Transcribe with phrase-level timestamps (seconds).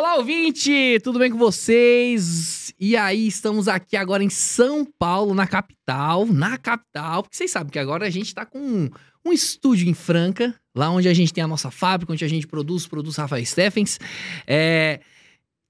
[0.00, 0.98] Olá, ouvinte!
[1.04, 2.72] Tudo bem com vocês?
[2.80, 6.24] E aí, estamos aqui agora em São Paulo, na capital.
[6.24, 8.88] Na capital, porque vocês sabem que agora a gente tá com um,
[9.22, 12.46] um estúdio em Franca, lá onde a gente tem a nossa fábrica, onde a gente
[12.46, 14.00] produz, produz Rafael Steffens.
[14.46, 15.00] É,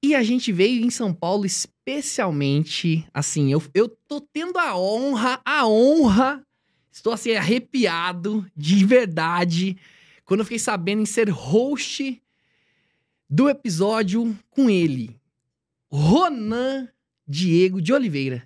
[0.00, 5.40] e a gente veio em São Paulo especialmente, assim, eu, eu tô tendo a honra,
[5.44, 6.40] a honra,
[6.92, 9.76] estou assim arrepiado de verdade,
[10.24, 12.22] quando eu fiquei sabendo em ser host
[13.30, 15.16] do episódio com ele,
[15.88, 16.88] Ronan
[17.26, 18.42] Diego de Oliveira.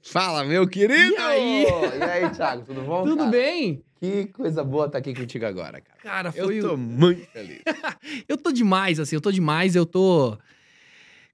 [0.00, 1.12] Fala, meu querido!
[1.12, 1.64] E aí?
[1.98, 3.04] E aí, Thiago, tudo bom?
[3.04, 3.30] Tudo cara?
[3.30, 3.84] bem?
[4.00, 5.98] Que coisa boa estar aqui contigo agora, cara.
[6.02, 6.78] Cara, Eu foi tô o...
[6.78, 7.60] muito feliz.
[8.26, 10.36] Eu tô demais, assim, eu tô demais, eu tô...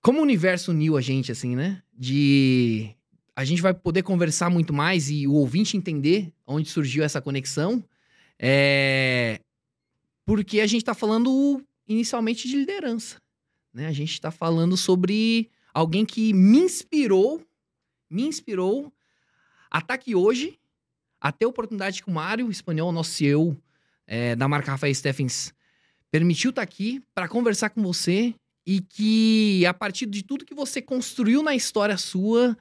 [0.02, 1.82] Como o universo uniu a gente, assim, né?
[1.96, 2.90] De...
[3.34, 7.82] A gente vai poder conversar muito mais e o ouvinte entender onde surgiu essa conexão.
[8.38, 9.40] É...
[10.26, 13.16] Porque a gente tá falando inicialmente de liderança,
[13.72, 13.86] né?
[13.86, 17.42] A gente tá falando sobre alguém que me inspirou,
[18.10, 18.92] me inspirou
[19.70, 20.58] a estar aqui hoje,
[21.20, 23.56] a ter a oportunidade que o Mário Espanhol, nosso CEO
[24.06, 25.52] é, da marca Rafael Steffens,
[26.10, 28.34] permitiu estar aqui para conversar com você
[28.66, 32.56] e que a partir de tudo que você construiu na história sua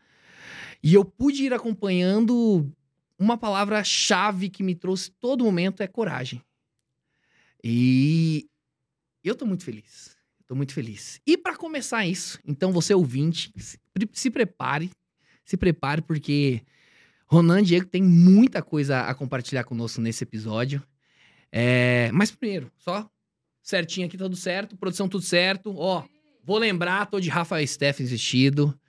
[0.82, 2.70] e eu pude ir acompanhando
[3.18, 6.42] uma palavra-chave que me trouxe todo momento é coragem.
[7.64, 8.48] E
[9.28, 10.16] eu tô muito feliz.
[10.48, 11.20] Tô muito feliz.
[11.26, 13.78] E para começar isso, então você ouvinte, se,
[14.14, 14.90] se prepare,
[15.44, 16.62] se prepare porque
[17.26, 20.82] Ronan Diego tem muita coisa a compartilhar conosco nesse episódio.
[21.52, 23.10] É, mas primeiro, só
[23.62, 25.76] certinho aqui, tudo certo, produção tudo certo.
[25.78, 26.06] Ó,
[26.44, 28.80] vou lembrar, tô de Rafael Steffens vestido.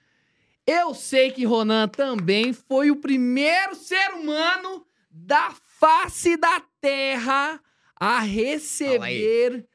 [0.65, 5.51] Eu sei que Ronan também foi o primeiro ser humano da
[5.81, 7.61] face da Terra
[7.99, 9.67] a receber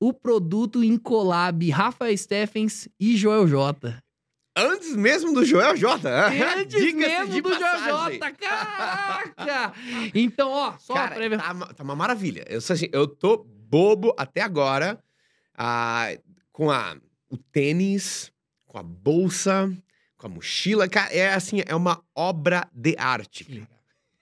[0.00, 3.96] o produto em collab Rafael Steffens e Joel J.
[4.56, 6.08] Antes mesmo do Joel J.
[6.08, 8.18] Antes Diga-se mesmo de do Joel passagem.
[8.20, 8.32] J.
[8.34, 9.72] Caraca!
[10.14, 11.38] Então, ó, só Cara, prévia...
[11.38, 12.44] tá, uma- tá uma maravilha.
[12.48, 15.02] Eu, assim, eu tô bobo até agora
[15.56, 16.08] ah,
[16.52, 16.96] com a,
[17.28, 18.30] o tênis,
[18.66, 19.72] com a bolsa,
[20.16, 20.88] com a mochila.
[20.88, 23.66] Cara, é assim, é uma obra de arte.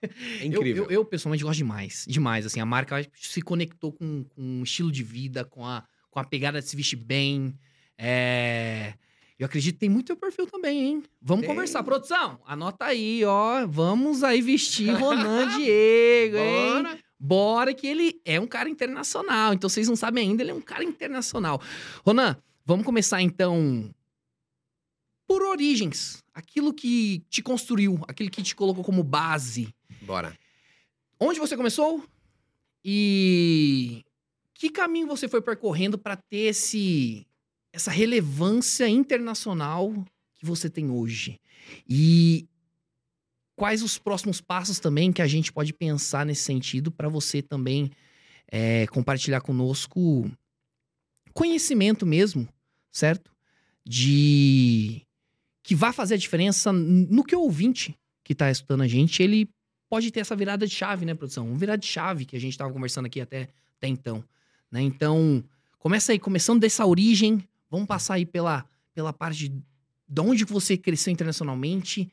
[0.02, 0.84] É Eu, incrível.
[0.84, 4.90] eu, eu, pessoalmente gosto demais, demais, assim, a marca se conectou com, com um estilo
[4.90, 7.54] de vida, com a, com a pegada de se vestir bem,
[7.98, 8.94] é...
[9.38, 11.02] Eu acredito que tem muito teu perfil também, hein?
[11.20, 11.50] Vamos Tem.
[11.52, 11.82] conversar.
[11.82, 13.66] Produção, anota aí, ó.
[13.66, 16.82] Vamos aí vestir Ronan Diego, hein?
[16.82, 16.98] Bora.
[17.18, 19.52] Bora que ele é um cara internacional.
[19.52, 21.60] Então, vocês não sabem ainda, ele é um cara internacional.
[22.04, 23.92] Ronan, vamos começar então
[25.26, 26.22] por origens.
[26.34, 29.74] Aquilo que te construiu, aquilo que te colocou como base.
[30.02, 30.36] Bora.
[31.18, 32.04] Onde você começou?
[32.84, 34.04] E
[34.52, 37.26] que caminho você foi percorrendo para ter esse
[37.72, 39.92] essa relevância internacional
[40.34, 41.40] que você tem hoje?
[41.88, 42.46] E
[43.56, 47.90] quais os próximos passos também que a gente pode pensar nesse sentido para você também
[48.48, 50.28] é, compartilhar conosco
[51.32, 52.46] conhecimento mesmo,
[52.90, 53.30] certo?
[53.86, 55.06] De
[55.62, 59.48] que vai fazer a diferença no que o ouvinte que tá escutando a gente, ele
[59.92, 61.46] pode ter essa virada de chave, né, produção?
[61.46, 64.24] Uma virada de chave que a gente tava conversando aqui até, até então,
[64.70, 64.80] né?
[64.80, 65.44] Então,
[65.78, 68.64] começa aí, começando dessa origem, vamos passar aí pela,
[68.94, 69.62] pela parte de,
[70.08, 72.10] de onde você cresceu internacionalmente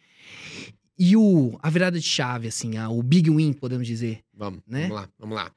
[0.98, 4.26] e o, a virada de chave, assim, a, o big win, podemos dizer.
[4.34, 4.82] Vamos, Né?
[4.82, 5.52] vamos lá, vamos lá.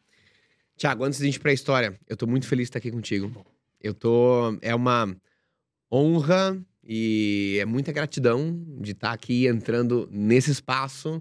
[0.76, 2.92] Tiago, antes de a gente ir pra história, eu tô muito feliz de estar aqui
[2.92, 3.44] contigo.
[3.80, 4.56] Eu tô.
[4.62, 5.12] É uma
[5.92, 11.20] honra e é muita gratidão de estar aqui entrando nesse espaço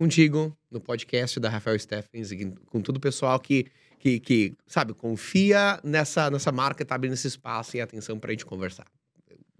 [0.00, 2.30] contigo, no podcast da Rafael Steffens,
[2.70, 3.66] com todo o pessoal que,
[3.98, 8.46] que, que, sabe, confia nessa, nessa marca, tá abrindo esse espaço e atenção pra gente
[8.46, 8.86] conversar.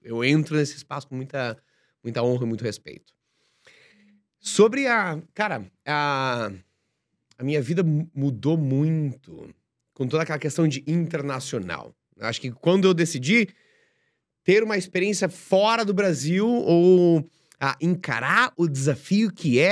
[0.03, 1.59] Eu entro nesse espaço com muita,
[2.03, 3.12] muita honra e muito respeito.
[4.41, 5.21] Sobre a.
[5.34, 6.51] Cara, a
[7.36, 9.54] a minha vida mu- mudou muito
[9.95, 11.95] com toda aquela questão de internacional.
[12.19, 13.48] Acho que quando eu decidi
[14.45, 17.27] ter uma experiência fora do Brasil ou
[17.62, 19.71] a encarar o desafio que é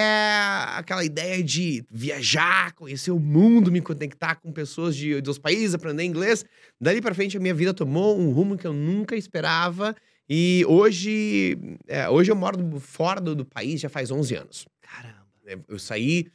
[0.76, 6.04] aquela ideia de viajar, conhecer o mundo, me conectar com pessoas de, dos países, aprender
[6.04, 6.44] inglês,
[6.78, 9.96] dali pra frente a minha vida tomou um rumo que eu nunca esperava
[10.28, 11.56] e hoje,
[11.86, 14.66] é, hoje eu moro fora do, do país já faz 11 anos.
[14.82, 15.24] Caramba.
[15.46, 15.56] né?
[15.66, 16.26] Eu saí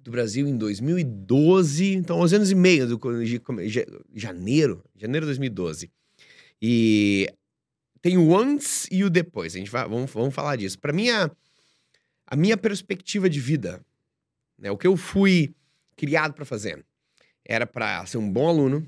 [0.00, 5.28] do Brasil em 2012, então 11 anos e meio, do, de- ja- janeiro, janeiro de
[5.28, 5.88] 2012.
[6.60, 7.28] E
[8.02, 10.78] tem o antes e o depois, a gente vai, vamos, vamos falar disso.
[10.78, 11.30] Para mim, a,
[12.26, 13.80] a minha perspectiva de vida,
[14.58, 15.54] né, o que eu fui
[15.96, 16.84] criado para fazer,
[17.44, 18.86] era para ser um bom aluno,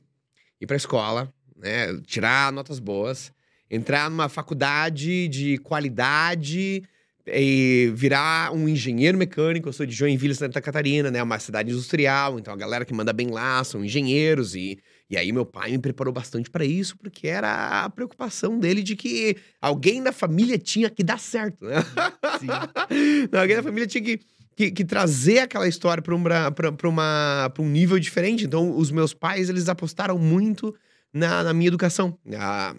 [0.61, 1.97] ir para escola, né?
[2.07, 3.33] Tirar notas boas,
[3.71, 6.83] entrar numa faculdade de qualidade
[7.27, 9.69] e virar um engenheiro mecânico.
[9.69, 11.23] Eu sou de Joinville, Santa Catarina, né?
[11.23, 14.79] Uma cidade industrial, então a galera que manda bem lá são engenheiros e
[15.09, 18.97] e aí meu pai me preparou bastante para isso, porque era a preocupação dele de
[18.97, 21.77] que alguém da família tinha que dar certo, né?
[22.41, 22.49] Sim.
[23.37, 24.21] alguém da família tinha que,
[24.57, 28.45] que, que trazer aquela história para um, um nível diferente.
[28.45, 30.75] Então, os meus pais, eles apostaram muito
[31.13, 32.19] na, na minha educação.
[32.35, 32.75] Ah,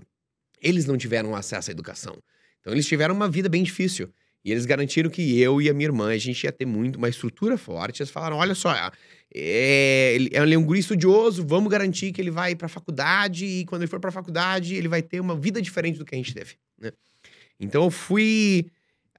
[0.59, 2.17] eles não tiveram acesso à educação.
[2.59, 4.09] Então, eles tiveram uma vida bem difícil.
[4.45, 7.09] E eles garantiram que eu e a minha irmã, a gente ia ter muito uma
[7.09, 8.03] estrutura forte.
[8.03, 8.71] Eles falaram: olha só,
[9.33, 13.81] é, é um guri estudioso, vamos garantir que ele vai para a faculdade e quando
[13.81, 16.31] ele for para a faculdade, ele vai ter uma vida diferente do que a gente
[16.31, 16.57] teve.
[16.79, 16.91] Né?
[17.59, 18.67] Então eu fui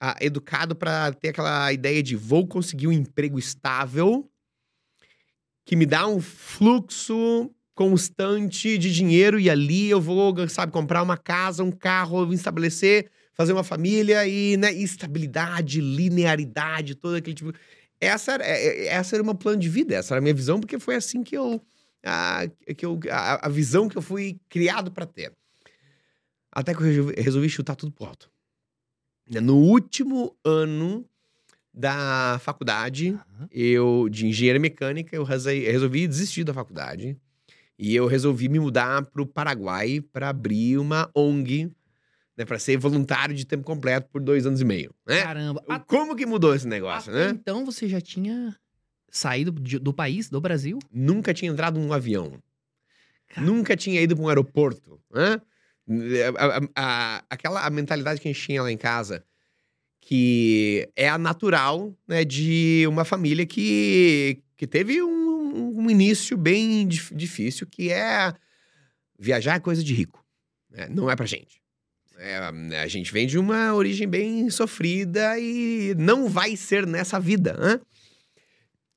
[0.01, 4.31] ah, educado para ter aquela ideia de vou conseguir um emprego estável
[5.65, 11.17] que me dá um fluxo constante de dinheiro e ali eu vou, sabe, comprar uma
[11.17, 17.53] casa, um carro, estabelecer fazer uma família e, né, estabilidade, linearidade, todo aquele tipo.
[18.01, 20.59] Essa era, é, é, essa era uma plano de vida, essa era a minha visão,
[20.59, 21.63] porque foi assim que eu.
[22.05, 22.47] A,
[22.77, 25.33] que eu, a, a visão que eu fui criado para ter.
[26.53, 28.31] Até que eu resolvi, resolvi chutar tudo pro alto.
[29.29, 31.05] No último ano
[31.75, 33.49] da faculdade, uhum.
[33.51, 37.19] eu de engenharia mecânica, eu resolvi desistir da faculdade
[37.79, 41.71] e eu resolvi me mudar para o Paraguai para abrir uma ONG
[42.37, 45.23] né, para ser voluntário de tempo completo por dois anos e meio, né?
[45.23, 45.63] Caramba.
[45.87, 47.31] Como que mudou esse negócio, né?
[47.31, 48.55] Então você já tinha
[49.11, 50.79] saído do país, do Brasil?
[50.93, 52.39] Nunca tinha entrado num avião.
[53.29, 53.53] Caramba.
[53.53, 55.41] Nunca tinha ido para um aeroporto, né?
[56.39, 59.25] A, a, a, aquela a mentalidade que a gente tinha lá em casa,
[60.01, 66.87] que é a natural, né, de uma família que, que teve um, um início bem
[66.87, 68.33] difícil, que é
[69.19, 70.25] viajar é coisa de rico.
[70.69, 70.89] Né?
[70.91, 71.61] Não é pra gente.
[72.19, 72.39] É,
[72.83, 77.81] a gente vem de uma origem bem sofrida e não vai ser nessa vida, né?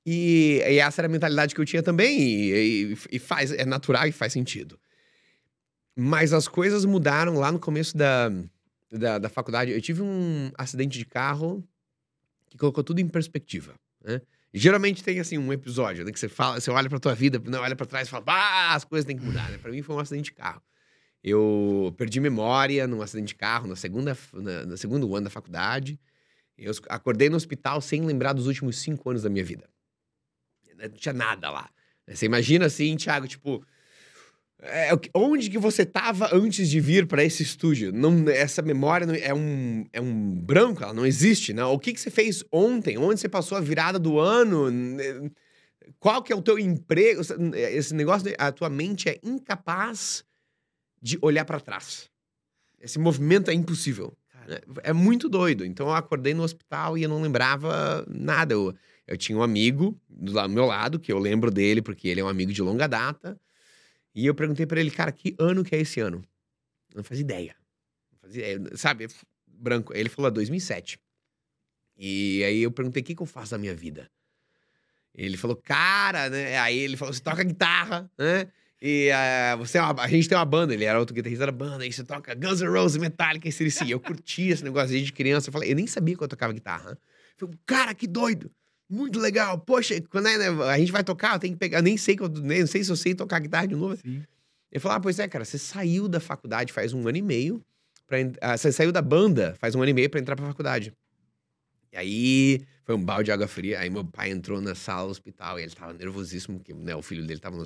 [0.06, 3.66] E, e essa era a mentalidade que eu tinha também, e, e, e, faz, é
[3.66, 4.80] natural e faz sentido.
[5.96, 8.32] Mas as coisas mudaram lá no começo da,
[8.92, 9.72] da, da faculdade.
[9.72, 11.64] Eu tive um acidente de carro
[12.50, 13.74] que colocou tudo em perspectiva,
[14.04, 14.22] né?
[14.52, 17.62] Geralmente tem assim um episódio né, que você fala, você olha para tua vida, não
[17.62, 19.60] olha para trás e fala, ah, as coisas têm que mudar, né?
[19.60, 20.62] Para mim foi um acidente de carro.
[21.24, 26.00] Eu perdi memória num acidente de carro na segunda, na, no segundo ano da faculdade.
[26.58, 29.70] Eu acordei no hospital sem lembrar dos últimos cinco anos da minha vida.
[30.78, 31.70] Não tinha nada lá.
[32.08, 33.64] Você imagina assim, Thiago, tipo,
[34.62, 37.92] é, onde que você estava antes de vir para esse estúdio?
[37.94, 41.64] Não, essa memória não, é, um, é um branco, ela não existe, né?
[41.66, 42.98] O que, que você fez ontem?
[42.98, 44.68] Onde você passou a virada do ano?
[46.00, 47.22] Qual que é o teu emprego?
[47.56, 50.26] Esse negócio, a tua mente é incapaz
[51.02, 52.10] de olhar para trás.
[52.80, 54.16] Esse movimento é impossível.
[54.48, 55.66] É, é muito doido.
[55.66, 58.54] Então eu acordei no hospital e eu não lembrava nada.
[58.54, 58.74] Eu,
[59.08, 62.30] eu tinha um amigo do meu lado, que eu lembro dele porque ele é um
[62.30, 63.40] amigo de longa data.
[64.14, 66.24] E eu perguntei para ele, cara, que ano que é esse ano?
[66.92, 67.56] Eu não fazia ideia.
[68.12, 68.78] Não fazia ideia.
[68.78, 69.08] Sabe,
[69.48, 69.94] branco.
[69.96, 71.00] Ele falou 2007.
[71.98, 74.10] E aí eu perguntei, o que, que eu faço da minha vida?
[75.14, 76.58] Ele falou, cara, né?
[76.60, 78.48] Aí ele falou, você toca guitarra, né?
[78.82, 81.52] E uh, você é uma, a gente tem uma banda, ele era outro guitarrista da
[81.52, 83.86] banda, aí você toca Guns N' Roses, Metallica e CDC.
[83.90, 85.50] Eu curtia esse negócio desde criança.
[85.50, 86.92] Eu, falei, eu nem sabia que eu tocava guitarra.
[86.92, 88.50] Eu falei, cara, que doido!
[88.90, 89.60] Muito legal.
[89.60, 91.80] Poxa, quando é, né, a gente vai tocar, eu tenho que pegar.
[91.80, 93.98] Eu nem sei, que eu, nem sei se eu sei tocar guitarra de novo.
[93.98, 94.24] Sim.
[94.72, 97.64] Ele falou: ah, pois é, cara, você saiu da faculdade faz um ano e meio.
[98.08, 100.94] Pra, ah, você saiu da banda faz um ano e meio para entrar pra faculdade.
[101.92, 103.80] E aí foi um balde de água fria.
[103.80, 107.02] Aí meu pai entrou na sala do hospital e ele tava nervosíssimo, porque né, o
[107.02, 107.64] filho dele tava no,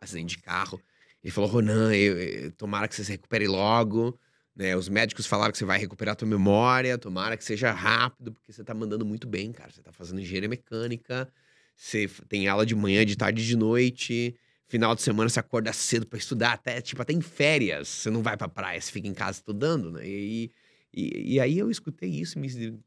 [0.00, 0.80] acidente de carro.
[1.22, 4.18] Ele falou, Ronan, eu, eu, tomara que você se recupere logo.
[4.56, 4.74] Né?
[4.76, 8.52] Os médicos falaram que você vai recuperar a tua memória, tomara que seja rápido, porque
[8.52, 9.70] você tá mandando muito bem, cara.
[9.70, 11.28] Você tá fazendo engenharia mecânica,
[11.76, 14.34] você tem aula de manhã, de tarde e de noite.
[14.66, 17.88] Final de semana você acorda cedo para estudar, até, tipo, até em férias.
[17.88, 20.06] Você não vai pra praia, você fica em casa estudando, né?
[20.06, 20.50] E,
[20.92, 22.80] e, e aí eu escutei isso e me,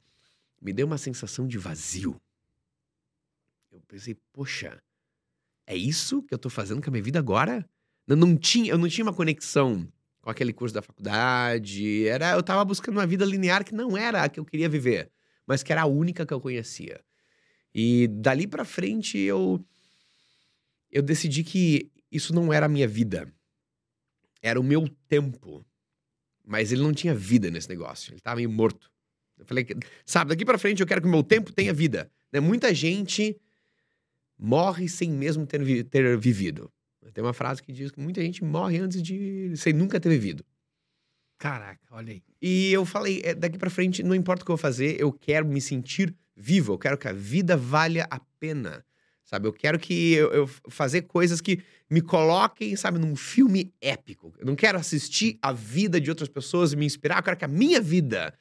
[0.61, 2.19] me deu uma sensação de vazio.
[3.71, 4.81] Eu pensei, poxa,
[5.65, 7.67] é isso que eu tô fazendo com a minha vida agora?
[8.07, 9.87] Eu não tinha, eu não tinha uma conexão
[10.21, 12.07] com aquele curso da faculdade.
[12.07, 15.11] Era, eu tava buscando uma vida linear que não era a que eu queria viver,
[15.45, 16.99] mas que era a única que eu conhecia.
[17.73, 19.63] E dali para frente eu
[20.91, 23.33] eu decidi que isso não era a minha vida.
[24.41, 25.65] Era o meu tempo.
[26.45, 28.13] Mas ele não tinha vida nesse negócio.
[28.13, 28.91] Ele tava meio morto.
[29.37, 29.65] Eu falei,
[30.05, 32.11] sabe, daqui para frente eu quero que o meu tempo tenha vida.
[32.31, 32.39] Né?
[32.39, 33.39] Muita gente
[34.43, 36.69] morre sem mesmo ter, ter vivido.
[37.13, 40.43] Tem uma frase que diz que muita gente morre antes de sem nunca ter vivido.
[41.37, 42.23] Caraca, olha aí.
[42.41, 45.11] E eu falei, é, daqui pra frente, não importa o que eu vou fazer, eu
[45.11, 46.73] quero me sentir vivo.
[46.73, 48.85] Eu quero que a vida valha a pena.
[49.23, 49.47] Sabe?
[49.47, 54.33] Eu quero que eu, eu fazer coisas que me coloquem, sabe, num filme épico.
[54.37, 57.19] Eu não quero assistir a vida de outras pessoas e me inspirar.
[57.19, 58.33] Eu quero que a minha vida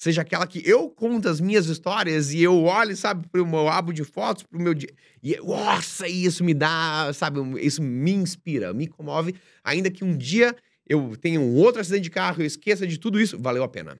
[0.00, 3.92] seja aquela que eu conto as minhas histórias e eu olho, sabe, pro meu álbum
[3.92, 4.88] de fotos, pro meu dia.
[5.22, 9.34] E, nossa, isso me dá, sabe, isso me inspira, me comove.
[9.62, 10.56] Ainda que um dia
[10.88, 13.94] eu tenha um outro acidente de carro, eu esqueça de tudo isso, valeu a pena.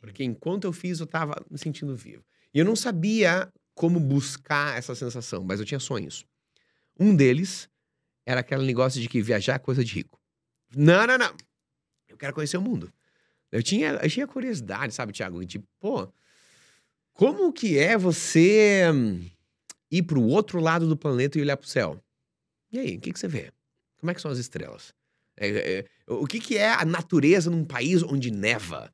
[0.00, 2.24] Porque enquanto eu fiz, eu tava me sentindo vivo.
[2.54, 6.24] E eu não sabia como buscar essa sensação, mas eu tinha sonhos.
[6.98, 7.68] Um deles
[8.24, 10.18] era aquele negócio de que viajar é coisa de rico.
[10.74, 11.36] Não, não, não.
[12.08, 12.90] Eu quero conhecer o mundo.
[13.50, 15.44] Eu tinha, eu tinha curiosidade, sabe, Tiago?
[15.44, 16.08] Tipo, pô,
[17.12, 18.84] como que é você
[19.90, 22.00] ir pro outro lado do planeta e olhar pro céu?
[22.72, 23.52] E aí, o que, que você vê?
[23.98, 24.92] Como é que são as estrelas?
[25.36, 28.92] É, é, o que, que é a natureza num país onde neva?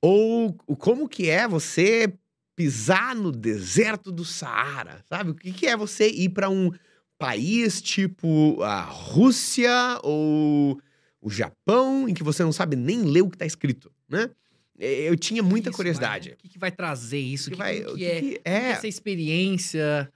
[0.00, 2.12] Ou como que é você
[2.56, 5.30] pisar no deserto do Saara, sabe?
[5.30, 6.70] O que, que é você ir para um
[7.18, 10.80] país tipo a Rússia ou
[11.20, 14.30] o Japão, em que você não sabe nem ler o que está escrito, né?
[14.78, 16.30] É, eu tinha muita Isso, curiosidade.
[16.30, 17.48] vai- O que, que vai trazer isso?
[17.48, 20.10] O que, vai- que que é, que que é essa experiência?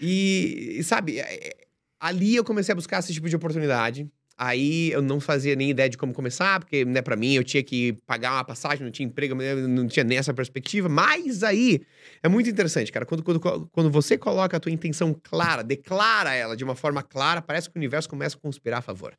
[0.00, 1.56] E, sabe, é, é,
[2.00, 4.08] ali eu comecei a buscar esse tipo de oportunidade.
[4.36, 7.62] Aí eu não fazia nem ideia de como começar, porque, né, pra mim eu tinha
[7.62, 10.88] que pagar uma passagem, não tinha emprego, eu não tinha nem essa perspectiva.
[10.88, 11.80] Mas aí
[12.22, 13.04] é muito interessante, cara.
[13.04, 17.40] Quando, quando, quando você coloca a tua intenção clara, declara ela de uma forma clara,
[17.42, 19.12] parece que o universo começa a conspirar a favor.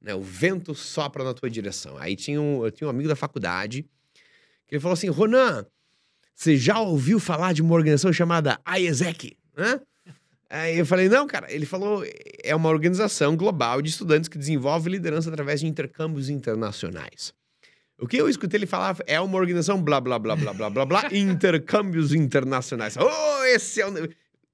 [0.00, 0.14] Né?
[0.14, 1.96] O vento sopra na tua direção.
[1.98, 3.82] Aí tinha um, eu tinha um amigo da faculdade
[4.66, 5.66] que ele falou assim: Ronan,
[6.34, 9.36] você já ouviu falar de uma organização chamada IESEC?
[9.56, 9.80] Hã?
[10.48, 11.50] Aí eu falei, não, cara.
[11.52, 12.04] Ele falou,
[12.42, 17.32] é uma organização global de estudantes que desenvolve liderança através de intercâmbios internacionais.
[17.98, 20.84] O que eu escutei ele falar é uma organização blá, blá, blá, blá, blá, blá,
[20.84, 22.96] blá, intercâmbios internacionais.
[22.96, 24.08] Oh, esse é o,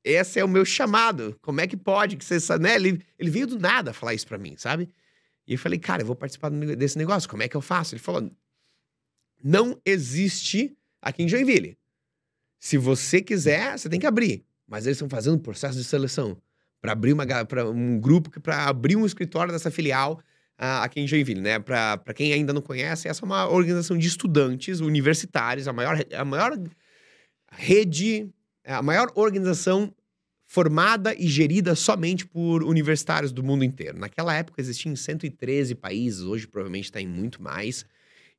[0.04, 1.37] esse é o meu chamado.
[1.42, 2.16] Como é que pode?
[2.16, 2.76] Que você, né?
[2.76, 4.88] ele, ele veio do nada falar isso pra mim, sabe?
[5.52, 7.28] E eu falei, cara, eu vou participar desse negócio.
[7.28, 7.94] Como é que eu faço?
[7.94, 8.30] Ele falou,
[9.44, 11.76] não existe aqui em Joinville.
[12.59, 14.47] Se você quiser, você tem que abrir.
[14.66, 16.40] Mas eles estão fazendo um processo de seleção
[16.80, 17.26] para abrir uma,
[17.71, 20.23] um grupo, para abrir um escritório dessa filial
[20.59, 21.59] uh, aqui em Joinville, né?
[21.59, 26.25] Para quem ainda não conhece, essa é uma organização de estudantes universitários, a maior, a
[26.25, 26.59] maior
[27.50, 28.32] rede,
[28.64, 29.94] a maior organização
[30.52, 33.99] formada e gerida somente por universitários do mundo inteiro.
[33.99, 37.87] Naquela época existia em 113 países, hoje provavelmente está em muito mais.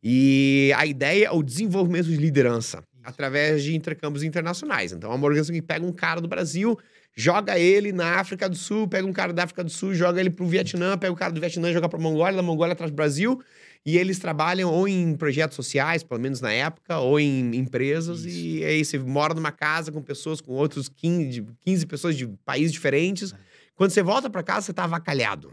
[0.03, 4.91] E a ideia é o desenvolvimento de liderança através de intercâmbios internacionais.
[4.91, 6.77] Então, é uma organização que pega um cara do Brasil,
[7.15, 10.29] joga ele na África do Sul, pega um cara da África do Sul, joga ele
[10.29, 13.41] pro Vietnã, pega o cara do Vietnã, joga pra Mongólia, da Mongólia traz pro Brasil.
[13.85, 18.23] E eles trabalham ou em projetos sociais, pelo menos na época, ou em empresas.
[18.23, 18.37] Isso.
[18.37, 22.71] E aí você mora numa casa com pessoas, com outros 15, 15 pessoas de países
[22.71, 23.33] diferentes.
[23.33, 23.37] É.
[23.75, 25.51] Quando você volta para casa, você tá avacalhado,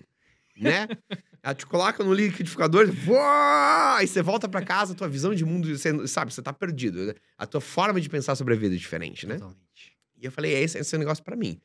[0.57, 0.87] né?
[1.43, 5.75] Ela te coloca no liquidificador, e você volta para casa, a tua visão de mundo,
[5.75, 7.15] você, sabe, você tá perdido.
[7.39, 9.35] A tua forma de pensar sobre a vida é diferente, né?
[9.35, 9.97] Totalmente.
[10.21, 11.59] E eu falei, esse, esse é um negócio para mim.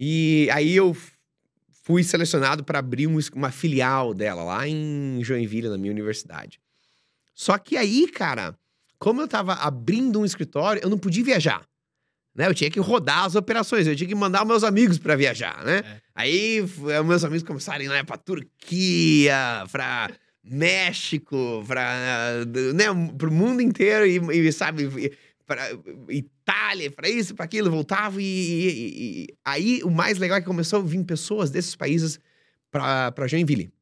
[0.00, 0.96] E aí eu
[1.86, 6.58] fui selecionado para abrir um, uma filial dela lá em Joinville, na minha universidade.
[7.32, 8.58] Só que aí, cara,
[8.98, 11.64] como eu tava abrindo um escritório, eu não podia viajar.
[12.34, 12.48] Né?
[12.48, 15.76] Eu tinha que rodar as operações, eu tinha que mandar meus amigos para viajar, né?
[15.78, 16.00] É.
[16.12, 16.64] Aí
[17.06, 20.10] meus amigos começaram a ir né, pra Turquia, pra
[20.42, 25.16] México, pra, né, pro mundo inteiro e, e sabe,
[25.46, 25.68] pra
[26.46, 30.46] Itália, pra isso, pra aquilo, voltava e, e, e, aí o mais legal é que
[30.46, 32.20] começou a vir pessoas desses países
[32.70, 33.72] pra, pra Joinville.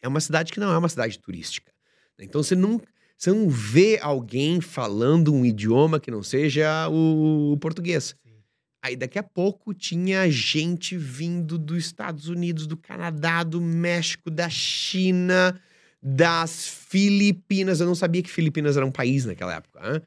[0.00, 1.70] É uma cidade que não é uma cidade turística.
[2.18, 2.80] Então você não,
[3.16, 8.16] você não vê alguém falando um idioma que não seja o, o português.
[8.24, 8.38] Sim.
[8.82, 14.48] Aí daqui a pouco tinha gente vindo dos Estados Unidos, do Canadá, do México, da
[14.48, 15.60] China,
[16.02, 17.80] das Filipinas.
[17.80, 19.80] Eu não sabia que Filipinas era um país naquela época.
[19.80, 20.02] Né?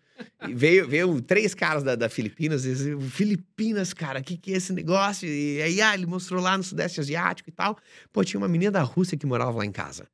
[0.53, 4.57] Veio, veio três caras da, da Filipinas e diziam, Filipinas, cara, o que, que é
[4.57, 5.27] esse negócio?
[5.27, 7.77] E aí, ah, ele mostrou lá no Sudeste Asiático e tal.
[8.13, 10.07] Pô, tinha uma menina da Rússia que morava lá em casa.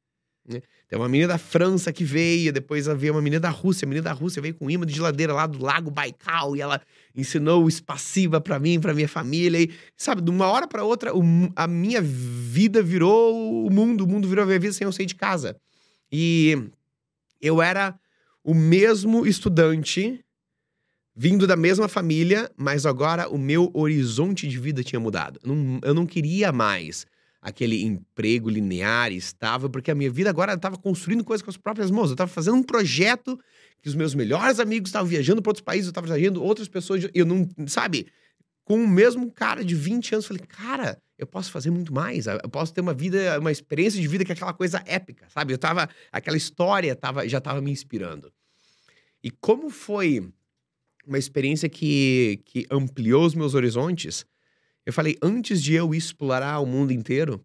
[0.48, 0.62] Né?
[0.88, 3.86] Tem uma menina da França que veio, depois havia uma menina da Rússia.
[3.86, 6.81] A menina da Rússia veio com imã de geladeira lá do Lago Baikal e ela
[7.15, 9.62] ensinou o espaciva para mim, para minha família.
[9.62, 11.22] E, sabe, de uma hora para outra, o,
[11.55, 15.05] a minha vida virou o mundo, o mundo virou a minha vida sem eu sair
[15.05, 15.55] de casa.
[16.12, 16.70] E
[17.39, 17.98] eu era
[18.43, 20.19] o mesmo estudante,
[21.15, 25.39] vindo da mesma família, mas agora o meu horizonte de vida tinha mudado.
[25.43, 27.05] Eu não, eu não queria mais
[27.41, 31.89] aquele emprego linear, estável, porque a minha vida agora estava construindo coisas com as próprias
[31.89, 32.10] mãos.
[32.10, 33.39] Eu estava fazendo um projeto
[33.81, 37.07] que os meus melhores amigos estavam viajando para outros países, eu estava viajando outras pessoas,
[37.13, 38.07] eu não, sabe,
[38.72, 42.50] com o mesmo cara de 20 anos, falei, cara, eu posso fazer muito mais, eu
[42.50, 45.51] posso ter uma vida, uma experiência de vida que é aquela coisa épica, sabe?
[45.51, 48.32] Eu tava, aquela história tava, já estava me inspirando.
[49.22, 50.25] E como foi
[51.06, 54.25] uma experiência que, que ampliou os meus horizontes,
[54.86, 57.44] eu falei, antes de eu explorar o mundo inteiro,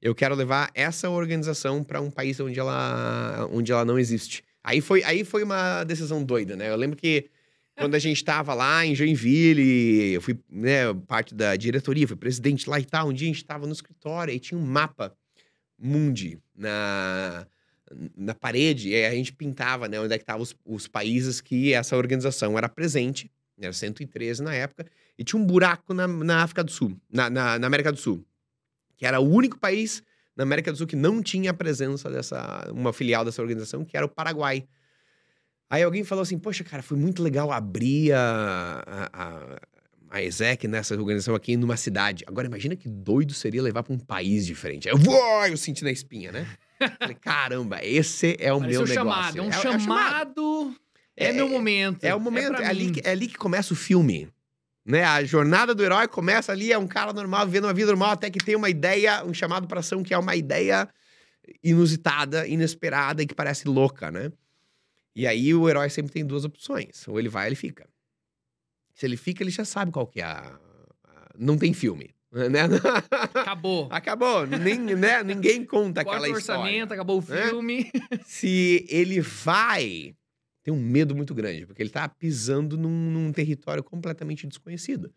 [0.00, 4.42] eu quero levar essa organização para um país onde ela, onde ela não existe.
[4.64, 6.70] Aí foi, aí foi uma decisão doida, né?
[6.70, 7.28] Eu lembro que
[7.76, 12.68] quando a gente estava lá em Joinville, eu fui né, parte da diretoria, fui presidente
[12.68, 13.08] lá e tal.
[13.08, 15.14] Um dia a gente estava no escritório e tinha um mapa
[15.78, 17.46] mundi na,
[18.16, 18.90] na parede.
[18.90, 22.56] E a gente pintava né, onde é que estavam os, os países que essa organização
[22.56, 23.30] era presente.
[23.58, 24.86] Era 113 na época.
[25.18, 28.24] E tinha um buraco na, na África do Sul, na, na, na América do Sul.
[28.96, 30.02] Que era o único país
[30.36, 33.96] na América do Sul que não tinha a presença dessa uma filial dessa organização, que
[33.96, 34.66] era o Paraguai.
[35.72, 39.60] Aí alguém falou assim: Poxa, cara, foi muito legal abrir a, a,
[40.10, 42.24] a ESEC nessa organização aqui numa cidade.
[42.26, 44.86] Agora imagina que doido seria levar para um país diferente.
[44.86, 46.46] Eu, vou, eu senti na espinha, né?
[46.98, 48.94] Falei, caramba, esse é o Parece meu um negócio.
[48.94, 50.76] chamado, é um é, chamado.
[51.16, 52.04] É, É- meu momento.
[52.04, 54.28] É o momento, é, ali, é ali que começa o filme.
[54.84, 55.02] Né?
[55.04, 58.28] A jornada do herói começa ali, é um cara normal, vivendo uma vida normal, até
[58.28, 60.86] que tem uma ideia, um chamado para ação, que é uma ideia
[61.64, 64.30] inusitada, inesperada e que parece louca, né?
[65.14, 67.06] E aí o herói sempre tem duas opções.
[67.06, 67.88] Ou ele vai ou ele fica.
[68.94, 70.58] Se ele fica, ele já sabe qual que é a...
[71.38, 72.14] Não tem filme.
[72.32, 72.60] Né?
[73.34, 73.88] Acabou.
[73.92, 74.46] Acabou.
[74.46, 75.22] Nem, né?
[75.22, 76.60] Ninguém conta Corta aquela o história.
[76.62, 77.90] orçamento, acabou o filme.
[78.24, 80.14] se ele vai,
[80.62, 85.12] tem um medo muito grande, porque ele tá pisando num, num território completamente desconhecido.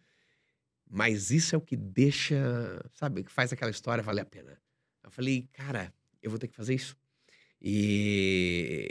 [0.90, 2.36] Mas isso é o que deixa,
[2.94, 4.58] sabe, que faz aquela história valer a pena.
[5.04, 6.98] Eu falei, cara, eu vou ter que fazer isso.
[7.62, 8.90] E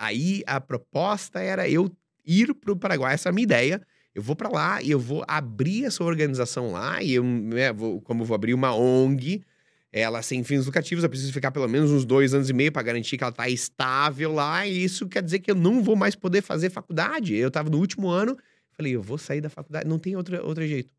[0.00, 3.82] aí a proposta era eu ir para o Paraguai, essa é a minha ideia.
[4.14, 8.00] Eu vou para lá e eu vou abrir essa organização lá, e eu, né, vou,
[8.00, 9.44] como eu vou abrir uma ONG,
[9.92, 12.82] ela sem fins lucrativos, eu preciso ficar pelo menos uns dois anos e meio para
[12.82, 16.16] garantir que ela tá estável lá, e isso quer dizer que eu não vou mais
[16.16, 17.36] poder fazer faculdade.
[17.36, 18.36] Eu tava no último ano,
[18.72, 20.92] falei, eu vou sair da faculdade, não tem outro, outro jeito.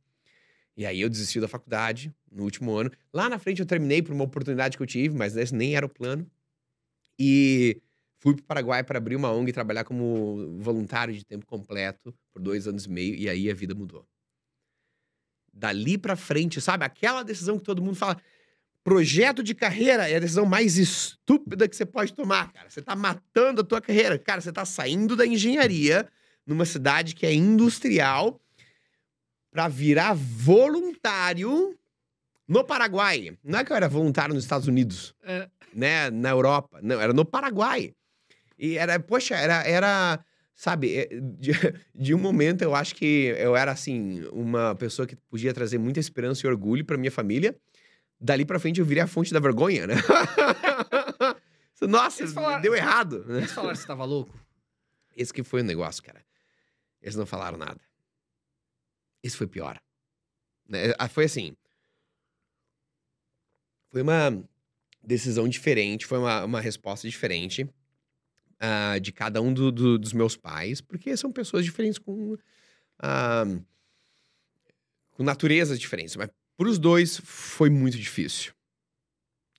[0.77, 2.91] E aí eu desisti da faculdade no último ano.
[3.13, 5.85] Lá na frente eu terminei por uma oportunidade que eu tive, mas esse nem era
[5.85, 6.25] o plano.
[7.19, 7.81] E
[8.21, 12.13] fui para o Paraguai para abrir uma ONG e trabalhar como voluntário de tempo completo
[12.31, 14.07] por dois anos e meio, e aí a vida mudou.
[15.53, 16.85] Dali para frente, sabe?
[16.85, 18.15] Aquela decisão que todo mundo fala,
[18.83, 22.69] projeto de carreira é a decisão mais estúpida que você pode tomar, cara.
[22.69, 24.17] Você tá matando a tua carreira.
[24.17, 26.07] Cara, você tá saindo da engenharia
[26.45, 28.39] numa cidade que é industrial
[29.51, 31.77] para virar voluntário
[32.47, 33.37] no Paraguai.
[33.43, 35.49] Não é que eu era voluntário nos Estados Unidos, É.
[35.73, 36.79] né, na Europa.
[36.81, 37.93] Não, era no Paraguai.
[38.61, 41.51] E era, poxa, era, era sabe, é, de,
[41.95, 45.99] de um momento eu acho que eu era, assim, uma pessoa que podia trazer muita
[45.99, 47.59] esperança e orgulho para minha família.
[48.19, 49.95] Dali pra frente eu virei a fonte da vergonha, né?
[51.81, 53.25] Nossa, falaram- deu errado.
[53.25, 53.39] né?
[53.39, 54.39] Eles falaram que você tava louco?
[55.17, 56.23] Esse que foi o negócio, cara.
[57.01, 57.81] Eles não falaram nada.
[59.23, 59.81] Esse foi pior.
[60.69, 61.57] Né, ah, Foi assim.
[63.89, 64.43] Foi uma
[65.03, 67.67] decisão diferente, foi uma, uma resposta diferente
[68.61, 72.37] ah, de cada um do- do- dos meus pais, porque são pessoas diferentes com,
[72.99, 73.45] ah,
[75.11, 76.15] com naturezas diferentes.
[76.15, 78.53] Mas para os dois foi muito difícil.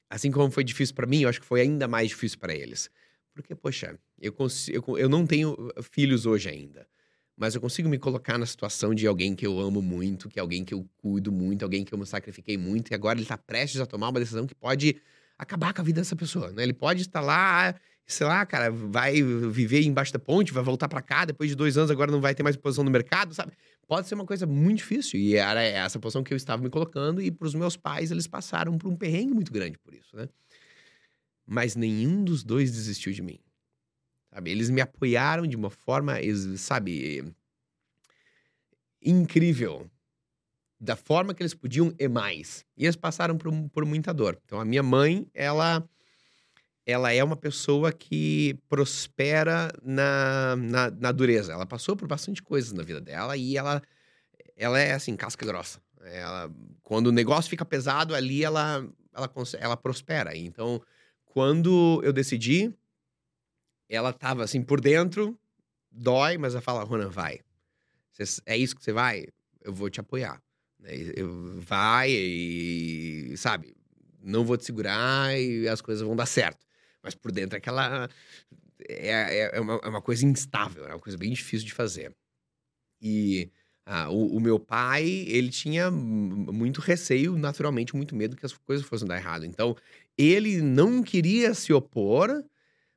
[0.08, 2.90] Assim como foi difícil para mim, eu acho que foi ainda mais difícil para eles.
[3.34, 6.86] Porque, poxa, eu, consigo, eu, eu não tenho uh, filhos hoje ainda.
[7.34, 10.42] Mas eu consigo me colocar na situação de alguém que eu amo muito, que é
[10.42, 13.38] alguém que eu cuido muito, alguém que eu me sacrifiquei muito, e agora ele tá
[13.38, 15.00] prestes a tomar uma decisão que pode
[15.38, 16.62] acabar com a vida dessa pessoa, né?
[16.62, 17.74] Ele pode estar lá,
[18.06, 21.76] sei lá, cara, vai viver embaixo da ponte, vai voltar para cá, depois de dois
[21.78, 23.52] anos agora não vai ter mais posição no mercado, sabe?
[23.86, 25.18] Pode ser uma coisa muito difícil.
[25.18, 28.76] E era essa posição que eu estava me colocando, e pros meus pais, eles passaram
[28.76, 30.28] por um perrengue muito grande por isso, né?
[31.46, 33.38] Mas nenhum dos dois desistiu de mim.
[34.32, 34.50] Sabe?
[34.50, 36.14] Eles me apoiaram de uma forma,
[36.56, 37.24] sabe,
[39.02, 39.90] incrível.
[40.80, 42.64] Da forma que eles podiam e mais.
[42.76, 44.40] E eles passaram por, por muita dor.
[44.44, 45.88] Então, a minha mãe, ela,
[46.84, 51.52] ela é uma pessoa que prospera na, na, na dureza.
[51.52, 53.80] Ela passou por bastante coisas na vida dela e ela,
[54.56, 55.80] ela é, assim, casca grossa.
[56.04, 56.50] Ela,
[56.82, 60.36] quando o negócio fica pesado, ali ela, ela, ela prospera.
[60.36, 60.82] Então,
[61.24, 62.74] quando eu decidi,
[63.88, 65.38] ela tava assim por dentro,
[65.90, 67.40] dói, mas ela fala, Ronan, vai.
[68.44, 69.26] É isso que você vai?
[69.60, 70.42] Eu vou te apoiar.
[70.80, 70.90] né?
[71.58, 73.76] Vai e, sabe,
[74.20, 76.66] não vou te segurar e as coisas vão dar certo.
[77.02, 78.08] Mas por dentro é aquela.
[78.88, 82.14] É, é, é, uma, é uma coisa instável, é uma coisa bem difícil de fazer.
[83.00, 83.50] E
[83.84, 88.86] ah, o, o, meu pai, ele tinha muito receio, naturalmente, muito medo que as coisas
[88.86, 89.44] fossem dar errado.
[89.44, 89.76] Então,
[90.16, 92.44] ele não queria se opor,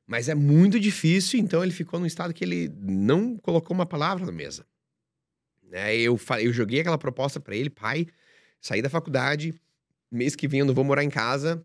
[0.06, 4.24] mas é muito difícil, então ele ficou num estado que ele não colocou uma palavra
[4.24, 4.64] na mesa.
[5.64, 5.96] Né?
[5.96, 8.06] Eu, eu joguei aquela proposta para ele, pai,
[8.60, 9.52] sair da faculdade,
[10.10, 11.64] mês que vem eu não vou morar em casa,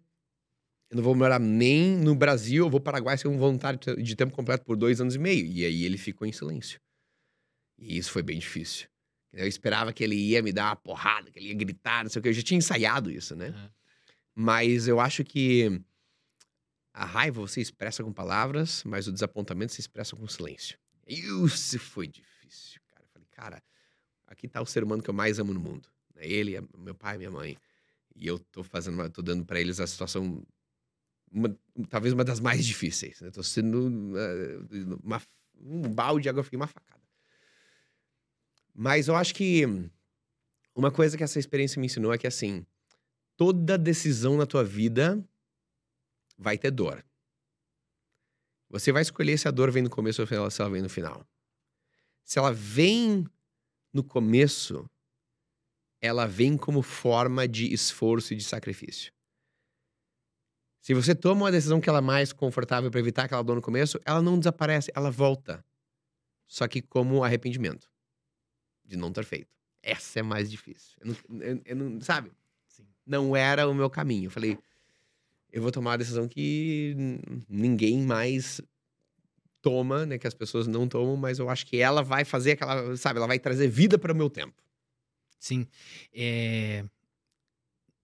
[0.91, 3.79] eu não vou morar nem no Brasil, eu vou para o Paraguai ser um voluntário
[3.79, 5.45] de tempo completo por dois anos e meio.
[5.45, 6.81] E aí ele ficou em silêncio.
[7.79, 8.89] E isso foi bem difícil.
[9.31, 12.19] Eu esperava que ele ia me dar uma porrada, que ele ia gritar, não sei
[12.19, 12.27] o que.
[12.27, 13.51] Eu já tinha ensaiado isso, né?
[13.51, 13.69] Uhum.
[14.35, 15.81] Mas eu acho que
[16.93, 20.77] a raiva você expressa com palavras, mas o desapontamento se expressa com silêncio.
[21.07, 23.05] Isso foi difícil, cara.
[23.05, 23.63] Eu falei, cara,
[24.27, 25.87] aqui tá o ser humano que eu mais amo no mundo.
[26.13, 26.23] Né?
[26.25, 27.57] Ele, meu pai, minha mãe.
[28.13, 30.45] E eu tô fazendo, tô dando para eles a situação,
[31.31, 31.57] uma,
[31.89, 33.21] talvez uma das mais difíceis.
[33.21, 33.31] Né?
[33.31, 35.21] Tô sendo uh, uma,
[35.59, 37.01] um balde de água fria, uma facada.
[38.73, 39.65] Mas eu acho que
[40.75, 42.65] uma coisa que essa experiência me ensinou é que, assim,
[43.35, 45.23] toda decisão na tua vida
[46.37, 47.03] vai ter dor.
[48.69, 51.25] Você vai escolher se a dor vem no começo ou se ela vem no final.
[52.23, 53.27] Se ela vem
[53.91, 54.89] no começo,
[55.99, 59.11] ela vem como forma de esforço e de sacrifício.
[60.81, 63.61] Se você toma uma decisão que ela é mais confortável para evitar aquela dor no
[63.61, 65.63] começo, ela não desaparece, ela volta.
[66.47, 67.87] Só que como arrependimento
[68.83, 69.49] de não ter feito.
[69.83, 70.97] Essa é mais difícil.
[70.99, 72.31] Eu não, eu, eu não sabe?
[72.67, 72.85] Sim.
[73.05, 74.25] Não era o meu caminho.
[74.25, 74.57] Eu falei,
[75.51, 76.95] eu vou tomar a decisão que
[77.47, 78.59] ninguém mais
[79.61, 80.17] toma, né?
[80.17, 83.17] Que as pessoas não tomam, mas eu acho que ela vai fazer aquela, sabe?
[83.17, 84.61] Ela vai trazer vida para o meu tempo.
[85.39, 85.67] Sim.
[86.13, 86.83] É...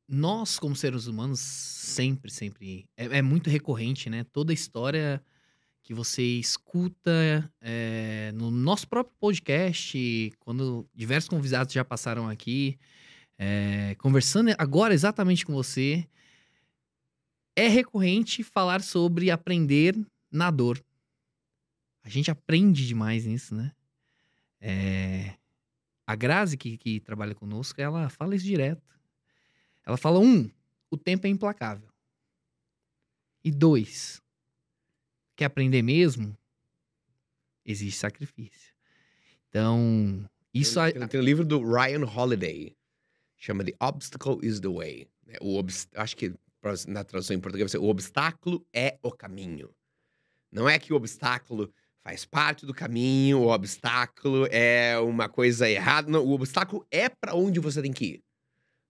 [0.08, 2.88] Nós, como seres humanos, sempre, sempre.
[2.96, 4.24] É, é, muito recorrente, né?
[4.32, 5.22] Toda história
[5.84, 12.78] que você escuta é, no nosso próprio podcast, quando diversos convidados já passaram aqui,
[13.38, 16.08] é, conversando agora exatamente com você,
[17.56, 19.98] é recorrente falar sobre aprender
[20.32, 20.84] na dor.
[22.04, 23.72] A gente aprende demais nisso, né?
[24.62, 25.34] É,
[26.06, 28.96] a Grazi, que, que trabalha conosco, ela fala isso direto.
[29.88, 30.52] Ela fala: um,
[30.91, 31.88] o tempo é implacável.
[33.41, 34.21] E dois,
[35.34, 36.38] quer aprender mesmo?
[37.65, 38.73] Existe sacrifício.
[39.47, 40.78] Então, isso.
[40.91, 42.76] Tem, tem um livro do Ryan Holiday,
[43.38, 45.08] chama The Obstacle is the Way.
[45.30, 45.63] É, o
[45.95, 46.34] acho que
[46.86, 49.73] na tradução em português, o obstáculo é o caminho.
[50.52, 51.73] Não é que o obstáculo
[52.04, 56.10] faz parte do caminho, o obstáculo é uma coisa errada.
[56.12, 58.26] Não, o obstáculo é para onde você tem que ir.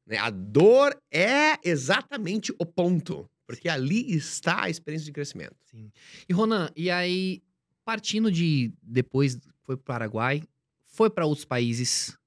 [0.08, 0.18] Né?
[0.18, 5.56] A dor é exatamente o ponto, porque ali está a experiência de crescimento.
[5.66, 5.92] Sim.
[6.28, 7.44] E Ronan, e aí
[7.84, 10.44] partindo de depois foi para o Paraguai,
[10.86, 12.18] foi para outros países.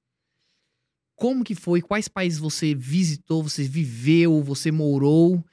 [1.14, 1.82] Como que foi?
[1.82, 5.44] Quais países você visitou, você viveu, você morou?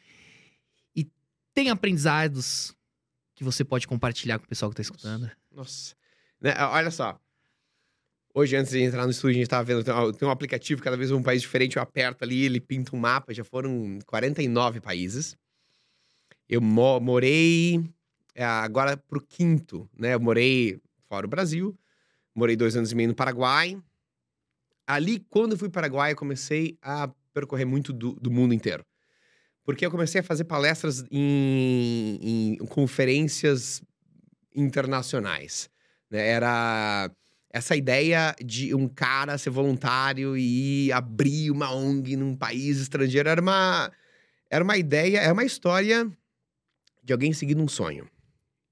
[0.96, 1.10] E
[1.54, 2.74] tem aprendizados
[3.36, 5.30] que você pode compartilhar com o pessoal que tá escutando?
[5.52, 5.96] Nossa.
[6.42, 7.20] Né, olha só.
[8.40, 11.10] Hoje, antes de entrar no estúdio, a gente tava vendo, tem um aplicativo, cada vez
[11.10, 15.36] um país diferente, eu aperto ali, ele pinta um mapa, já foram 49 países.
[16.48, 17.84] Eu mo morei
[18.36, 20.14] é, agora pro quinto, né?
[20.14, 21.76] Eu morei fora do Brasil,
[22.36, 23.76] morei dois anos e meio no Paraguai.
[24.86, 28.54] Ali, quando eu fui para o Paraguai, eu comecei a percorrer muito do, do mundo
[28.54, 28.86] inteiro
[29.64, 33.82] porque eu comecei a fazer palestras em, em conferências
[34.56, 35.70] internacionais.
[36.10, 36.26] Né?
[36.30, 37.12] Era
[37.50, 43.42] essa ideia de um cara ser voluntário e abrir uma ONG num país estrangeiro era
[43.42, 43.92] uma,
[44.50, 46.10] era uma ideia, é uma história
[47.04, 48.08] de alguém seguindo um sonho.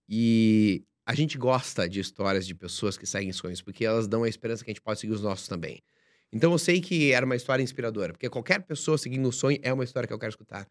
[0.07, 4.29] E a gente gosta de histórias de pessoas que seguem sonhos, porque elas dão a
[4.29, 5.81] esperança que a gente pode seguir os nossos também.
[6.31, 9.71] Então eu sei que era uma história inspiradora, porque qualquer pessoa seguindo um sonho é
[9.71, 10.67] uma história que eu quero escutar.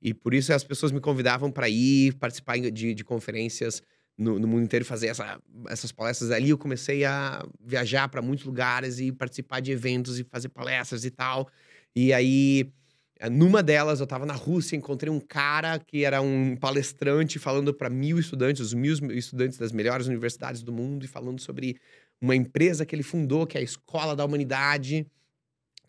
[0.00, 3.82] E por isso as pessoas me convidavam para ir participar de, de conferências
[4.20, 6.30] no, no, mundo inteiro, fazer essa, essas palestras.
[6.30, 11.04] Ali eu comecei a viajar para muitos lugares e participar de eventos e fazer palestras
[11.04, 11.48] e tal.
[11.96, 12.70] E aí,
[13.32, 17.88] numa delas, eu estava na Rússia, encontrei um cara que era um palestrante falando para
[17.88, 21.80] mil estudantes, os mil estudantes das melhores universidades do mundo, e falando sobre
[22.20, 25.06] uma empresa que ele fundou, que é a Escola da Humanidade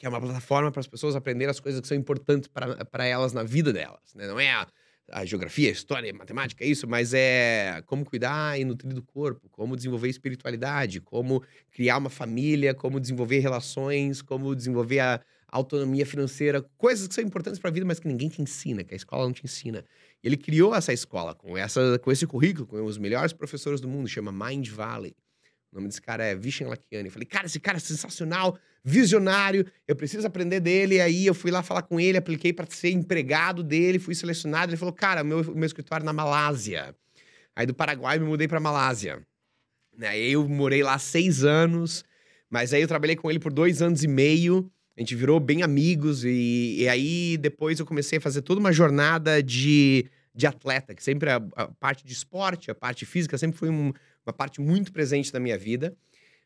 [0.02, 3.34] que é uma plataforma para as pessoas aprenderem as coisas que são importantes para elas
[3.34, 4.16] na vida delas.
[4.16, 4.26] Né?
[4.26, 4.68] Não é a,
[5.10, 9.50] a geografia, a história, a matemática, isso, mas é como cuidar e nutrir do corpo,
[9.50, 16.62] como desenvolver espiritualidade, como criar uma família, como desenvolver relações, como desenvolver a autonomia financeira,
[16.78, 19.26] coisas que são importantes para a vida, mas que ninguém te ensina, que a escola
[19.26, 19.84] não te ensina.
[20.24, 24.08] Ele criou essa escola com, essa, com esse currículo, com os melhores professores do mundo,
[24.08, 25.14] chama Mind Valley.
[25.72, 27.08] O nome desse cara é Vishen Lakiani.
[27.08, 31.00] Eu falei, cara, esse cara é sensacional, visionário, eu preciso aprender dele.
[31.00, 34.72] Aí eu fui lá falar com ele, apliquei para ser empregado dele, fui selecionado.
[34.72, 36.96] Ele falou, cara, meu, meu escritório é na Malásia.
[37.56, 39.22] Aí do Paraguai me mudei para Malásia.
[40.02, 42.04] Aí eu morei lá seis anos,
[42.50, 44.72] mas aí eu trabalhei com ele por dois anos e meio.
[44.98, 48.72] A gente virou bem amigos e, e aí depois eu comecei a fazer toda uma
[48.72, 53.58] jornada de, de atleta, que sempre a, a parte de esporte, a parte física sempre
[53.58, 53.94] foi um,
[54.26, 55.96] uma parte muito presente da minha vida.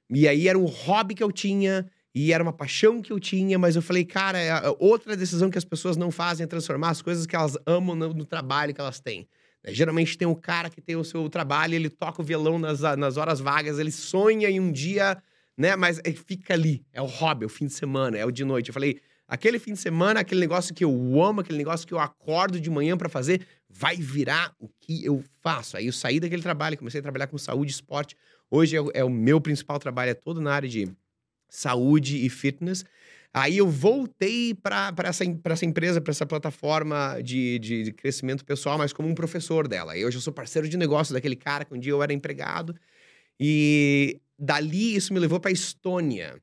[0.10, 3.60] E aí era um hobby que eu tinha e era uma paixão que eu tinha,
[3.60, 7.02] mas eu falei, cara, é outra decisão que as pessoas não fazem é transformar as
[7.02, 9.28] coisas que elas amam no, no trabalho que elas têm.
[9.64, 12.80] Né, geralmente tem um cara que tem o seu trabalho, ele toca o violão nas,
[12.98, 15.22] nas horas vagas, ele sonha em um dia
[15.58, 15.76] né?
[15.76, 18.44] Mas é, fica ali, é o hobby, é o fim de semana, é o de
[18.44, 18.70] noite.
[18.70, 22.00] Eu falei, aquele fim de semana, aquele negócio que eu amo, aquele negócio que eu
[22.00, 25.78] acordo de manhã para fazer, vai virar o que eu faço.
[25.78, 28.16] Aí eu saí daquele trabalho, comecei a trabalhar com saúde e esporte.
[28.50, 30.88] Hoje é, é o meu principal trabalho, é todo na área de
[31.56, 32.86] saúde e fitness.
[33.34, 38.78] Aí eu voltei para essa, essa empresa, para essa plataforma de, de, de, crescimento pessoal,
[38.78, 39.98] mas como um professor dela.
[39.98, 42.74] E hoje eu sou parceiro de negócio daquele cara que um dia eu era empregado.
[43.38, 46.42] E dali, isso me levou para Estônia.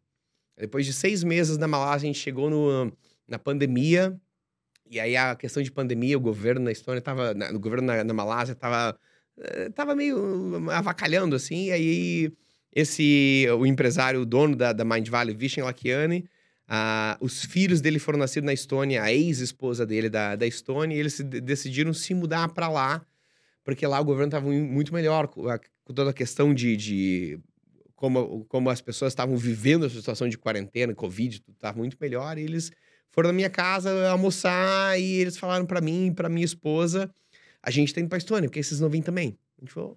[0.59, 2.93] Depois de seis meses na Malásia, a gente chegou no,
[3.27, 4.15] na pandemia.
[4.91, 7.35] E aí, a questão de pandemia, o governo na Estônia estava.
[7.55, 8.95] O governo na, na Malásia estava
[9.39, 11.69] eh, tava meio avacalhando, assim.
[11.69, 12.33] E aí,
[12.75, 16.25] esse, o empresário, o dono da, da Mind Valley, Vishen Lakiani,
[17.21, 21.15] os filhos dele foram nascidos na Estônia, a ex-esposa dele da, da Estônia, e eles
[21.15, 23.05] se, decidiram se mudar para lá,
[23.63, 25.45] porque lá o governo estava muito melhor, com,
[25.85, 27.41] com toda a questão de, de
[28.03, 32.37] como, como as pessoas estavam vivendo a situação de quarentena, Covid, tudo estava muito melhor.
[32.37, 32.73] E eles
[33.13, 37.09] foram na minha casa almoçar e eles falaram para mim e para minha esposa:
[37.63, 39.39] a gente tá indo pra Estônia, porque vocês não vêm também.
[39.57, 39.97] A gente falou: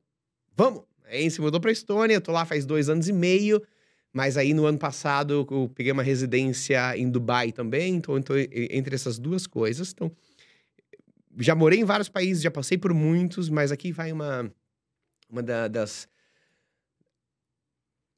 [0.55, 0.83] vamos.
[1.07, 3.61] Aí a gente se mudou pra Estônia, eu tô lá faz dois anos e meio.
[4.13, 8.95] Mas aí no ano passado eu peguei uma residência em Dubai também, então, então entre
[8.95, 9.91] essas duas coisas.
[9.91, 10.09] Então,
[11.37, 14.49] já morei em vários países, já passei por muitos, mas aqui vai uma,
[15.29, 16.07] uma da, das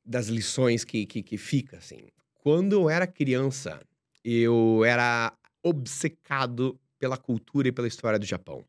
[0.06, 2.08] das lições que, que, que fica, assim.
[2.36, 3.82] Quando eu era criança,
[4.24, 8.64] eu era obcecado pela cultura e pela história do Japão.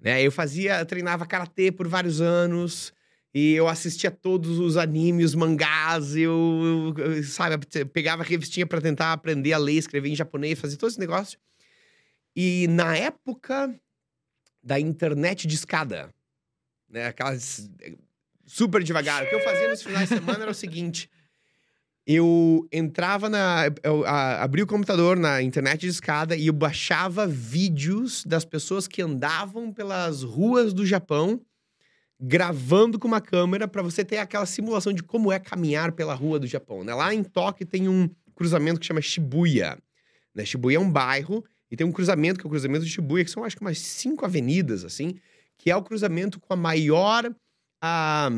[0.00, 0.22] Né?
[0.22, 2.92] Eu fazia, eu treinava karatê por vários anos
[3.38, 9.52] e eu assistia todos os animes, mangás, eu, eu sabe, pegava revistinha para tentar aprender
[9.52, 11.38] a ler, escrever em japonês, fazer todo esse negócio.
[12.34, 13.78] E na época
[14.62, 16.08] da internet de escada,
[16.88, 17.70] né, aquelas
[18.46, 19.24] super devagar.
[19.24, 21.10] O que eu fazia nos finais de semana era o seguinte:
[22.06, 23.64] eu entrava na.
[23.82, 29.02] Eu abria o computador na internet de escada e eu baixava vídeos das pessoas que
[29.02, 31.38] andavam pelas ruas do Japão,
[32.18, 36.38] gravando com uma câmera para você ter aquela simulação de como é caminhar pela rua
[36.38, 36.82] do Japão.
[36.82, 36.94] Né?
[36.94, 39.78] Lá em Tóquio tem um cruzamento que chama Shibuya.
[40.34, 40.44] Né?
[40.44, 43.30] Shibuya é um bairro e tem um cruzamento, que é o cruzamento de Shibuya, que
[43.30, 45.18] são acho que umas cinco avenidas, assim,
[45.58, 47.30] que é o cruzamento com a maior
[47.82, 48.30] a,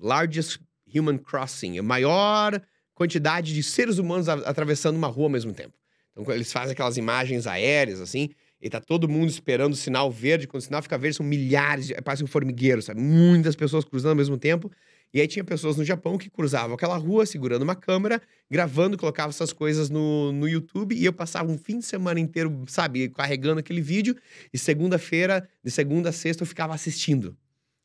[0.00, 0.60] largest
[0.94, 2.60] human crossing, a maior
[2.94, 5.74] quantidade de seres humanos atravessando uma rua ao mesmo tempo.
[6.12, 8.30] Então, eles fazem aquelas imagens aéreas, assim,
[8.64, 10.46] e tá todo mundo esperando o sinal verde.
[10.48, 12.98] Quando o sinal fica verde, são milhares, de, parece um formigueiro, sabe?
[12.98, 14.72] Muitas pessoas cruzando ao mesmo tempo.
[15.12, 19.28] E aí tinha pessoas no Japão que cruzavam aquela rua segurando uma câmera, gravando, colocavam
[19.28, 23.60] essas coisas no, no YouTube e eu passava um fim de semana inteiro, sabe, carregando
[23.60, 24.16] aquele vídeo.
[24.50, 27.36] E segunda-feira, de segunda a sexta, eu ficava assistindo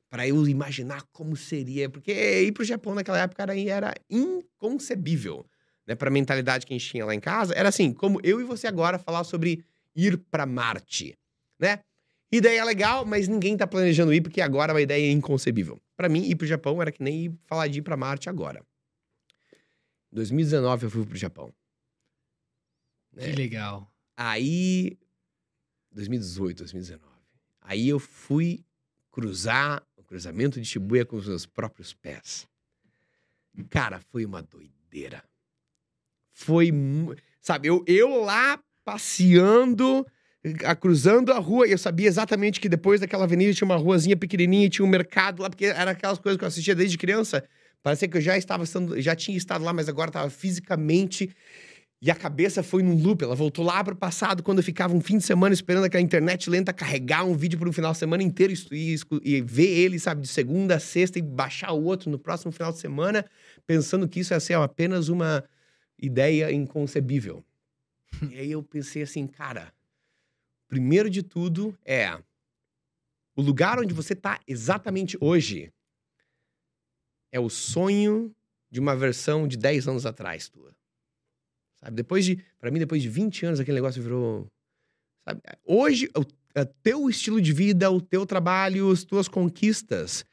[0.09, 5.45] para eu imaginar como seria, porque ir para o Japão naquela época era, era inconcebível,
[5.85, 7.53] né, para a mentalidade que a gente tinha lá em casa.
[7.53, 9.63] Era assim, como eu e você agora falar sobre
[9.95, 11.17] ir para Marte,
[11.59, 11.79] né?
[12.31, 15.81] Ideia legal, mas ninguém tá planejando ir porque agora é uma ideia inconcebível.
[15.97, 18.63] Para mim, ir para o Japão era que nem falar de ir para Marte agora.
[20.11, 21.53] Em 2019 eu fui para o Japão.
[23.17, 23.33] Que né?
[23.33, 23.91] legal.
[24.15, 24.97] Aí
[25.91, 27.09] 2018, 2019.
[27.61, 28.63] Aí eu fui
[29.11, 32.47] cruzar cruzamento de Shibuya com os meus próprios pés.
[33.69, 35.23] Cara, foi uma doideira.
[36.31, 36.71] Foi,
[37.39, 40.03] sabe, eu, eu lá passeando,
[40.65, 44.17] a, cruzando a rua, e eu sabia exatamente que depois daquela avenida tinha uma ruazinha
[44.17, 47.43] pequenininha tinha um mercado lá, porque era aquelas coisas que eu assistia desde criança.
[47.83, 51.29] Parecia que eu já estava estando, já tinha estado lá, mas agora estava fisicamente
[52.01, 54.95] E a cabeça foi num loop, ela voltou lá para o passado, quando eu ficava
[54.95, 57.97] um fim de semana esperando aquela internet lenta carregar um vídeo para um final de
[57.99, 62.09] semana inteiro e, e, ver ele, sabe, de segunda a sexta e baixar o outro
[62.09, 63.25] no próximo final de semana,
[63.67, 65.43] pensando que isso ia ser apenas uma
[66.01, 67.43] ideia inconcebível.
[68.31, 69.73] E aí eu pensei assim, cara,
[70.67, 72.21] primeiro de tudo é
[73.35, 75.71] o lugar onde você está exatamente hoje
[77.31, 78.35] é o sonho
[78.69, 80.75] de uma versão de 10 anos atrás tua.
[81.79, 81.95] Sabe?
[81.95, 84.47] Depois de, para mim, depois de 20 anos, aquele negócio virou.
[85.23, 85.41] Sabe?
[85.63, 90.25] Hoje, o, o teu estilo de vida, o teu trabalho, as tuas conquistas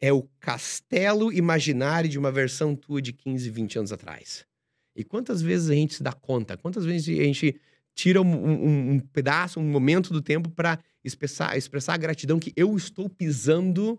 [0.00, 4.46] é o castelo imaginário de uma versão tua de 15, 20 anos atrás.
[4.94, 6.56] E quantas vezes a gente se dá conta?
[6.56, 7.60] Quantas vezes a gente
[7.94, 12.52] tira um, um, um pedaço, um momento do tempo para expressar, expressar a gratidão que
[12.56, 13.98] eu estou pisando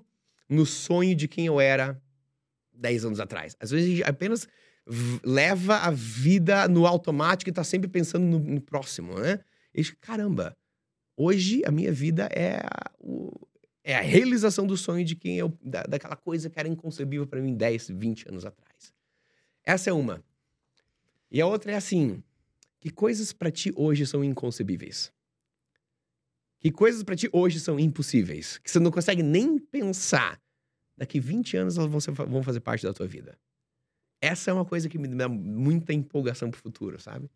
[0.49, 2.01] no sonho de quem eu era
[2.73, 3.55] 10 anos atrás?
[3.59, 4.47] Às vezes a gente apenas
[5.23, 9.39] leva a vida no automático e tá sempre pensando no, no próximo, né?
[9.73, 10.55] E caramba,
[11.17, 13.31] hoje a minha vida é a, o,
[13.83, 17.41] é a realização do sonho de quem eu, da, daquela coisa que era inconcebível para
[17.41, 18.93] mim 10, 20 anos atrás.
[19.63, 20.23] Essa é uma.
[21.31, 22.23] E a outra é assim:
[22.79, 25.11] que coisas para ti hoje são inconcebíveis?
[26.59, 28.57] Que coisas para ti hoje são impossíveis?
[28.57, 30.41] Que você não consegue nem pensar.
[30.97, 33.37] Daqui 20 anos elas vão, ser, vão fazer parte da tua vida.
[34.21, 37.29] Essa é uma coisa que me dá muita empolgação pro futuro, sabe?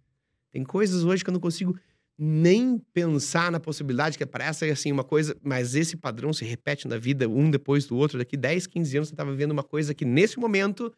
[0.52, 1.78] Tem coisas hoje que eu não consigo
[2.17, 6.97] nem pensar na possibilidade, que parece assim uma coisa, mas esse padrão se repete na
[6.97, 8.17] vida um depois do outro.
[8.17, 10.93] Daqui 10, 15 anos você tá vivendo uma coisa que nesse momento,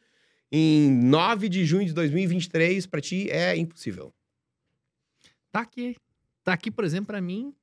[0.52, 4.14] em 9 de junho de 2023, para ti é impossível.
[5.52, 5.96] Tá aqui.
[6.44, 7.54] Tá aqui, por exemplo, para mim.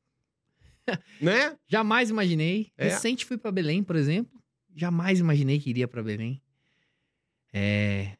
[1.21, 1.57] né?
[1.67, 2.71] Jamais imaginei.
[2.77, 2.89] É.
[2.89, 4.43] Recente fui para Belém, por exemplo.
[4.75, 6.41] Jamais imaginei que iria para Belém.
[7.53, 8.17] É,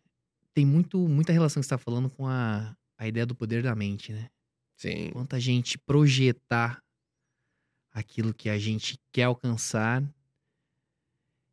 [0.53, 3.75] tem muito, muita relação que você está falando com a, a ideia do poder da
[3.75, 4.29] mente, né?
[4.77, 5.11] Sim.
[5.11, 6.83] Quanto a gente projetar
[7.99, 10.03] aquilo que a gente quer alcançar.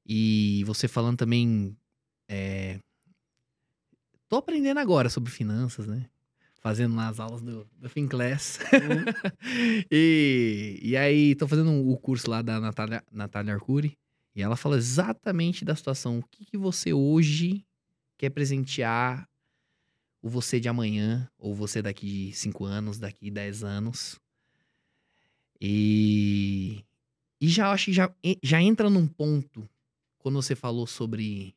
[0.06, 1.75] E você falando também.
[2.30, 2.80] É...
[4.27, 6.05] Tô aprendendo agora sobre finanças, né?
[6.59, 8.59] Fazendo lá as aulas do, do Finclass.
[8.73, 9.05] Uhum.
[9.91, 13.97] e, e aí, tô fazendo o curso lá da Natália, Natália Arcuri.
[14.35, 16.19] E ela fala exatamente da situação.
[16.19, 17.65] O que, que você hoje
[18.17, 19.29] quer presentear
[20.25, 24.19] o você de amanhã, ou você daqui cinco anos, daqui dez anos.
[25.61, 26.83] E,
[27.39, 28.11] e já acho que já,
[28.41, 29.69] já entra num ponto,
[30.17, 31.55] quando você falou sobre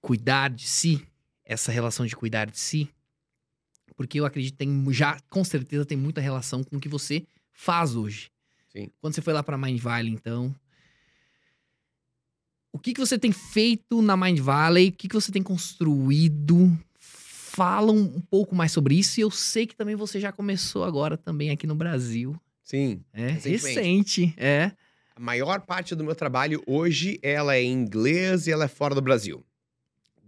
[0.00, 1.06] cuidar de si,
[1.52, 2.88] essa relação de cuidar de si,
[3.96, 7.24] porque eu acredito que tem, já, com certeza, tem muita relação com o que você
[7.52, 8.30] faz hoje.
[8.72, 8.90] Sim.
[9.00, 10.54] Quando você foi lá para Mind Valley, então,
[12.72, 14.88] o que, que você tem feito na Mind Valley?
[14.88, 16.76] O que, que você tem construído?
[16.98, 19.20] Fala um pouco mais sobre isso.
[19.20, 22.34] E eu sei que também você já começou agora também aqui no Brasil.
[22.62, 23.04] Sim.
[23.12, 24.72] É recente, é.
[25.14, 28.94] A maior parte do meu trabalho hoje, ela é em inglês e ela é fora
[28.94, 29.44] do Brasil.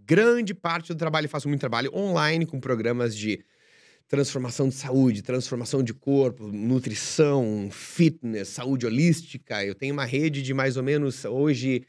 [0.07, 3.43] Grande parte do trabalho, faço muito trabalho online com programas de
[4.07, 9.65] transformação de saúde, transformação de corpo, nutrição, fitness, saúde holística.
[9.65, 11.87] Eu tenho uma rede de mais ou menos hoje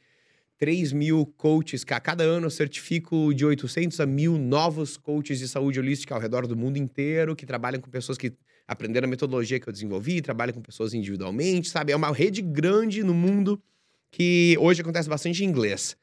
[0.56, 5.46] 3 mil coaches, a cada ano eu certifico de 800 a mil novos coaches de
[5.46, 8.32] saúde holística ao redor do mundo inteiro, que trabalham com pessoas que
[8.66, 11.92] aprenderam a metodologia que eu desenvolvi, trabalham com pessoas individualmente, sabe?
[11.92, 13.62] É uma rede grande no mundo
[14.10, 15.94] que hoje acontece bastante em inglês,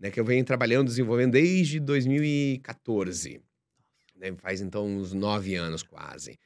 [0.00, 0.10] né?
[0.10, 3.40] Que eu venho trabalhando, desenvolvendo desde 2014.
[4.16, 4.34] Né?
[4.38, 6.38] Faz então uns nove anos quase.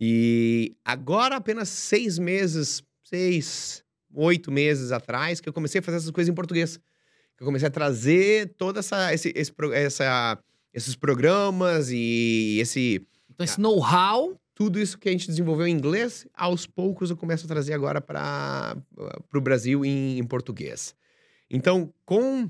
[0.00, 6.10] E agora, apenas seis meses, seis, oito meses atrás, que eu comecei a fazer essas
[6.10, 6.80] coisas em português
[7.38, 10.38] eu comecei a trazer toda essa, esse, esse, essa,
[10.72, 13.06] esses programas e esse.
[13.30, 14.38] Então, esse know-how.
[14.54, 18.00] Tudo isso que a gente desenvolveu em inglês, aos poucos eu começo a trazer agora
[18.00, 18.76] para
[19.34, 20.94] o Brasil em, em, português.
[21.50, 22.48] Então, com.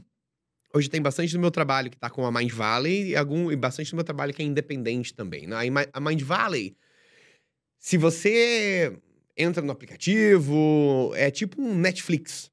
[0.77, 3.55] Hoje tem bastante do meu trabalho que está com a Mind Valley e, algum, e
[3.55, 5.47] bastante do meu trabalho que é independente também.
[5.47, 5.57] Né?
[5.93, 6.77] A Mind Valley,
[7.79, 8.99] se você
[9.37, 12.51] entra no aplicativo, é tipo um Netflix.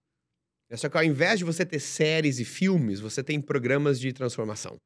[0.69, 4.13] É só que ao invés de você ter séries e filmes, você tem programas de
[4.13, 4.77] transformação.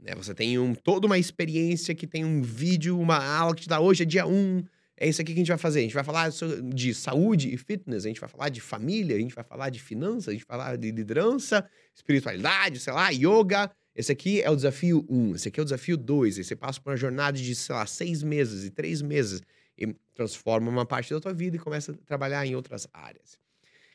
[0.00, 0.14] Né?
[0.14, 3.80] Você tem um, toda uma experiência que tem um vídeo, uma aula que te dá
[3.80, 4.64] hoje, é dia 1.
[5.02, 5.80] É isso aqui que a gente vai fazer.
[5.80, 6.30] A gente vai falar
[6.62, 9.80] de saúde e fitness, a gente vai falar de família, a gente vai falar de
[9.80, 13.68] finanças, a gente vai falar de liderança, espiritualidade, sei lá, yoga.
[13.96, 16.38] Esse aqui é o desafio 1, esse aqui é o desafio 2.
[16.38, 19.42] Aí você passa por uma jornada de, sei lá, seis meses e três meses
[19.76, 23.36] e transforma uma parte da tua vida e começa a trabalhar em outras áreas.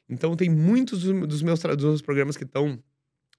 [0.10, 2.78] Então tem muitos dos meus, dos meus programas que estão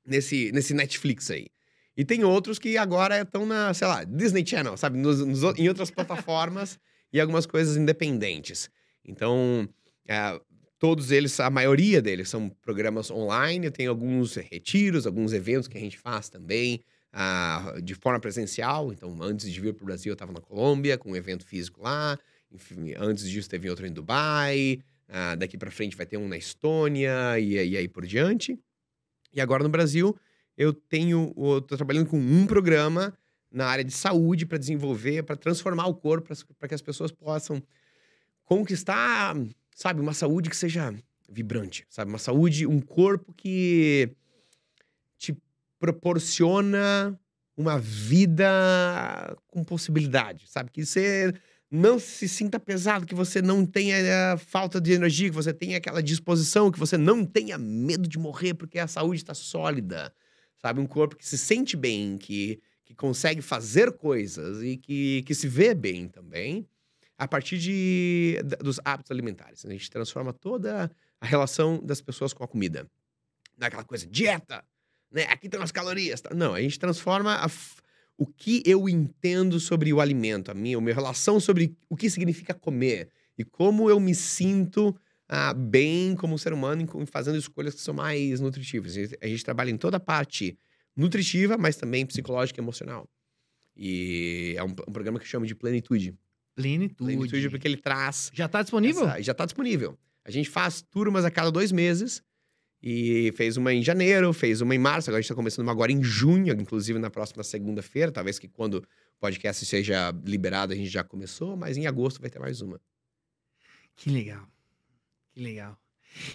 [0.07, 1.49] nesse, nesse Netflix aí.
[1.95, 4.97] E tem outros que agora estão na, sei lá, Disney Channel, sabe?
[4.99, 6.79] Nos, nos, em outras plataformas
[7.13, 8.71] e algumas coisas independentes.
[9.05, 9.69] Então,
[10.07, 10.41] é,
[10.79, 13.71] todos eles, a maioria deles são programas online.
[13.71, 16.83] Tem alguns retiros, alguns eventos que a gente faz também
[17.13, 18.93] uh, de forma presencial.
[18.93, 21.83] Então, antes de vir para o Brasil, eu estava na Colômbia com um evento físico
[21.83, 22.19] lá.
[22.51, 24.79] Enfim, antes disso, teve outro em Dubai.
[25.09, 28.59] Uh, daqui para frente vai ter um na Estônia e, e aí por diante.
[29.33, 30.17] E agora no Brasil,
[30.57, 33.17] eu tenho, estou trabalhando com um programa
[33.51, 37.63] na área de saúde para desenvolver, para transformar o corpo, para que as pessoas possam
[38.45, 39.37] conquistar,
[39.75, 40.95] sabe, uma saúde que seja
[41.29, 44.11] vibrante, sabe, uma saúde, um corpo que
[45.17, 45.37] te
[45.79, 47.19] proporciona
[47.57, 48.49] uma vida
[49.49, 51.33] com possibilidade, sabe, que você
[51.71, 55.77] não se sinta pesado, que você não tenha eh, falta de energia, que você tenha
[55.77, 60.13] aquela disposição, que você não tenha medo de morrer porque a saúde está sólida,
[60.57, 60.81] sabe?
[60.81, 65.47] Um corpo que se sente bem, que, que consegue fazer coisas e que, que se
[65.47, 66.67] vê bem também,
[67.19, 69.67] a partir de, dos hábitos alimentares.
[69.67, 72.91] A gente transforma toda a relação das pessoas com a comida.
[73.59, 74.65] Naquela coisa, dieta,
[75.13, 75.25] né?
[75.25, 76.23] Aqui estão as calorias.
[76.23, 76.35] Tá?
[76.35, 77.51] Não, a gente transforma a,
[78.17, 82.09] o que eu entendo sobre o alimento, a minha, a minha relação sobre o que
[82.09, 87.83] significa comer e como eu me sinto ah, bem como ser humano fazendo escolhas que
[87.83, 88.95] são mais nutritivas.
[89.21, 90.57] A gente trabalha em toda a parte
[90.99, 93.09] nutritiva, mas também psicológica e emocional.
[93.77, 96.15] E é um, um programa que chama de Plenitude.
[96.55, 96.95] Plenitude.
[96.97, 98.31] Plenitude porque ele traz...
[98.35, 99.09] Já está disponível?
[99.09, 99.97] Essa, já está disponível.
[100.25, 102.23] A gente faz turmas a cada dois meses.
[102.83, 105.73] E fez uma em janeiro, fez uma em março, agora a gente está começando uma
[105.73, 108.13] agora em junho, inclusive na próxima segunda-feira.
[108.13, 108.85] Talvez que quando o
[109.19, 112.81] podcast seja liberado a gente já começou, mas em agosto vai ter mais uma.
[113.97, 114.47] Que legal.
[115.33, 115.77] Que legal.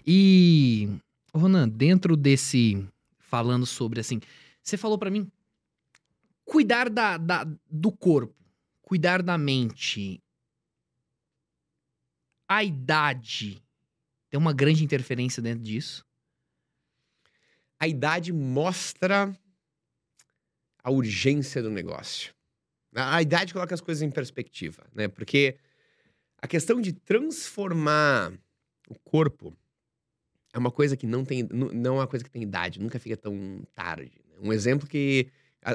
[0.05, 0.89] E,
[1.33, 2.85] Ronan, dentro desse.
[3.19, 4.19] Falando sobre assim.
[4.63, 5.29] Você falou para mim.
[6.45, 8.35] Cuidar da, da, do corpo,
[8.81, 10.21] cuidar da mente.
[12.47, 13.63] A idade
[14.29, 16.05] tem uma grande interferência dentro disso?
[17.79, 19.37] A idade mostra
[20.83, 22.33] a urgência do negócio.
[22.95, 25.07] A idade coloca as coisas em perspectiva, né?
[25.07, 25.57] Porque
[26.41, 28.33] a questão de transformar
[28.89, 29.55] o corpo
[30.53, 33.17] é uma coisa que não tem, não é uma coisa que tem idade, nunca fica
[33.17, 34.22] tão tarde.
[34.41, 35.27] Um exemplo que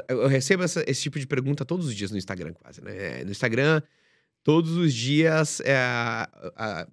[0.09, 2.83] eu recebo essa, esse tipo de pergunta todos os dias no Instagram, quase.
[2.83, 3.25] Né?
[3.25, 3.81] No Instagram,
[4.43, 5.75] todos os dias é,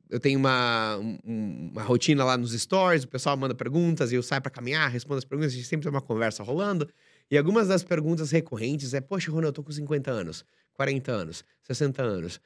[0.09, 4.41] eu tenho uma, uma rotina lá nos stories, o pessoal manda perguntas e eu saio
[4.41, 6.89] para caminhar, respondo as perguntas, a gente sempre tem uma conversa rolando.
[7.29, 10.45] E algumas das perguntas recorrentes é: Poxa, Ronaldo, eu tô com 50 anos.
[10.75, 12.41] 40 anos, 60 anos,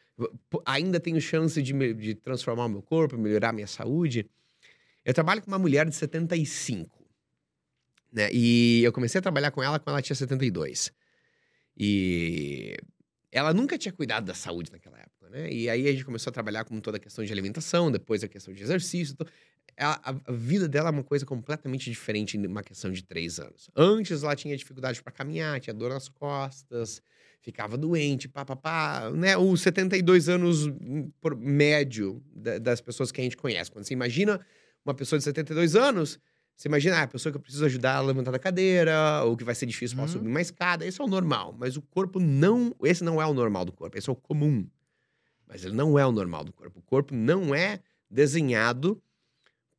[0.65, 4.29] ainda tenho chance de, me, de transformar o meu corpo, melhorar a minha saúde.
[5.03, 6.98] Eu trabalho com uma mulher de 75,
[8.11, 8.29] né?
[8.31, 10.91] E eu comecei a trabalhar com ela quando ela tinha 72.
[11.77, 12.75] E
[13.31, 15.51] ela nunca tinha cuidado da saúde naquela época, né?
[15.51, 18.27] E aí a gente começou a trabalhar com toda a questão de alimentação, depois a
[18.27, 19.15] questão de exercício.
[19.77, 23.69] A, a, vida dela é uma coisa completamente diferente em uma questão de três anos.
[23.75, 27.01] Antes ela tinha dificuldade para caminhar, tinha dor nas costas,
[27.41, 29.37] ficava doente, pá, pá, pá, né?
[29.37, 32.21] Os 72 anos hum, por médio
[32.61, 33.71] das pessoas que a gente conhece.
[33.71, 34.39] Quando você imagina
[34.83, 36.19] uma pessoa de 72 anos,
[36.59, 39.45] você imagina ah, a pessoa que eu preciso ajudar a levantar da cadeira, ou que
[39.45, 40.11] vai ser difícil para uhum.
[40.11, 40.85] subir uma escada.
[40.85, 41.55] Esse é o normal.
[41.57, 42.75] Mas o corpo não.
[42.83, 44.67] Esse não é o normal do corpo, esse é o comum.
[45.47, 46.79] Mas ele não é o normal do corpo.
[46.79, 47.79] O corpo não é
[48.11, 49.01] desenhado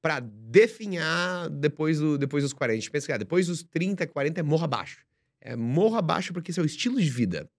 [0.00, 2.72] para definhar depois, do, depois dos 40.
[2.72, 5.04] A gente pensa que ah, depois dos 30, 40 é morra abaixo
[5.40, 7.50] é, morra abaixo porque esse é o estilo de vida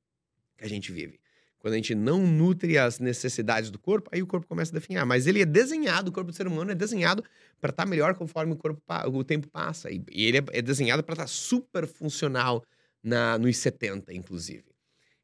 [0.57, 1.19] que a gente vive.
[1.61, 5.05] Quando a gente não nutre as necessidades do corpo, aí o corpo começa a definhar.
[5.05, 7.23] Mas ele é desenhado, o corpo do ser humano é desenhado
[7.59, 8.81] para estar tá melhor conforme o, corpo,
[9.13, 9.91] o tempo passa.
[9.91, 12.63] E, ele é, é desenhado para estar tá super funcional
[13.03, 14.65] na, nos 70, inclusive.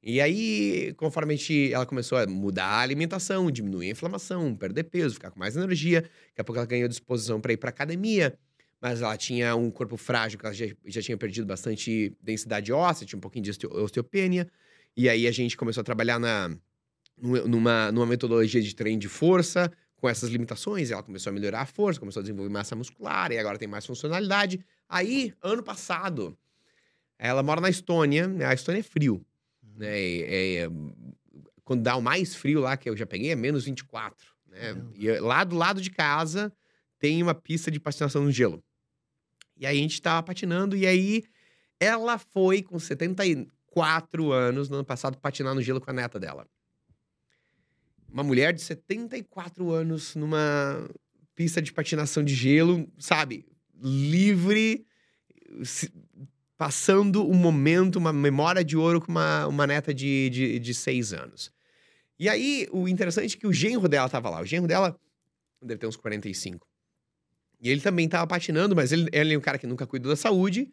[0.04, 4.84] E aí, conforme a gente, ela começou a mudar a alimentação, diminuir a inflamação, perder
[4.84, 8.38] peso, ficar com mais energia, daqui a pouco ela ganhou disposição para ir para academia
[8.82, 13.18] mas ela tinha um corpo frágil, ela já, já tinha perdido bastante densidade óssea, tinha
[13.18, 14.48] um pouquinho de osteopenia.
[14.98, 16.50] E aí a gente começou a trabalhar na,
[17.16, 20.89] numa, numa metodologia de treino de força, com essas limitações.
[20.89, 23.86] Ela começou a melhorar a força, começou a desenvolver massa muscular, e agora tem mais
[23.86, 24.60] funcionalidade.
[24.89, 26.36] Aí, ano passado,
[27.20, 28.45] ela mora na Estônia, né?
[28.45, 29.24] a Estônia é frio.
[29.76, 30.02] Né?
[30.02, 30.70] E, é,
[31.64, 34.26] quando dá o mais frio lá, que eu já peguei, é menos 24.
[34.48, 34.76] Né?
[34.95, 36.52] E lá do lado de casa
[36.98, 38.64] tem uma pista de patinação no gelo.
[39.56, 41.24] E aí a gente tava patinando, e aí
[41.80, 42.80] ela foi com
[43.78, 46.47] 74 anos no ano passado patinar no gelo com a neta dela.
[48.11, 50.89] Uma mulher de 74 anos numa
[51.36, 53.45] pista de patinação de gelo, sabe?
[53.80, 54.86] Livre,
[56.57, 61.13] passando um momento, uma memória de ouro com uma, uma neta de, de, de seis
[61.13, 61.51] anos.
[62.19, 64.41] E aí, o interessante é que o genro dela tava lá.
[64.41, 64.99] O genro dela
[65.61, 66.67] deve ter uns 45.
[67.61, 70.15] E ele também tava patinando, mas ele, ele é um cara que nunca cuidou da
[70.15, 70.71] saúde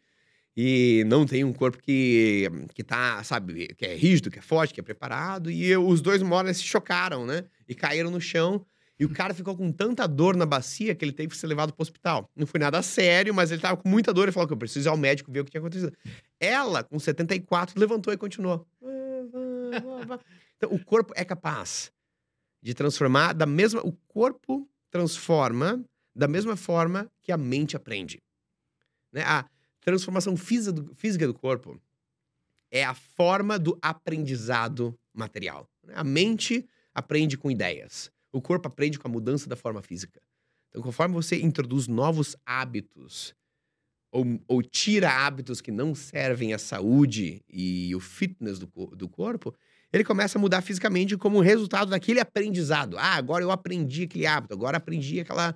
[0.57, 4.72] e não tem um corpo que, que tá, sabe, que é rígido, que é forte,
[4.72, 5.50] que é preparado.
[5.50, 7.44] E os dois moram se chocaram, né?
[7.68, 8.64] E caíram no chão.
[8.98, 11.72] E o cara ficou com tanta dor na bacia que ele teve que ser levado
[11.72, 12.30] pro hospital.
[12.36, 14.88] Não foi nada sério, mas ele tava com muita dor e falou que eu preciso
[14.88, 15.92] ir ao médico ver o que tinha acontecido.
[16.38, 18.64] Ela, com 74, levantou e continuou.
[20.57, 21.90] Então, o corpo é capaz
[22.62, 23.80] de transformar da mesma.
[23.84, 25.84] O corpo transforma
[26.14, 28.22] da mesma forma que a mente aprende.
[29.12, 29.22] Né?
[29.22, 29.44] A
[29.85, 31.78] transformação física do, física do corpo
[32.70, 35.68] é a forma do aprendizado material.
[35.85, 35.95] Né?
[35.97, 38.11] A mente aprende com ideias.
[38.32, 40.20] O corpo aprende com a mudança da forma física.
[40.70, 43.35] Então, conforme você introduz novos hábitos
[44.11, 48.66] ou, ou tira hábitos que não servem à saúde e o fitness do,
[48.97, 49.55] do corpo,
[49.93, 52.97] ele começa a mudar fisicamente como resultado daquele aprendizado.
[52.99, 55.55] Ah, agora eu aprendi aquele hábito, agora aprendi aquela,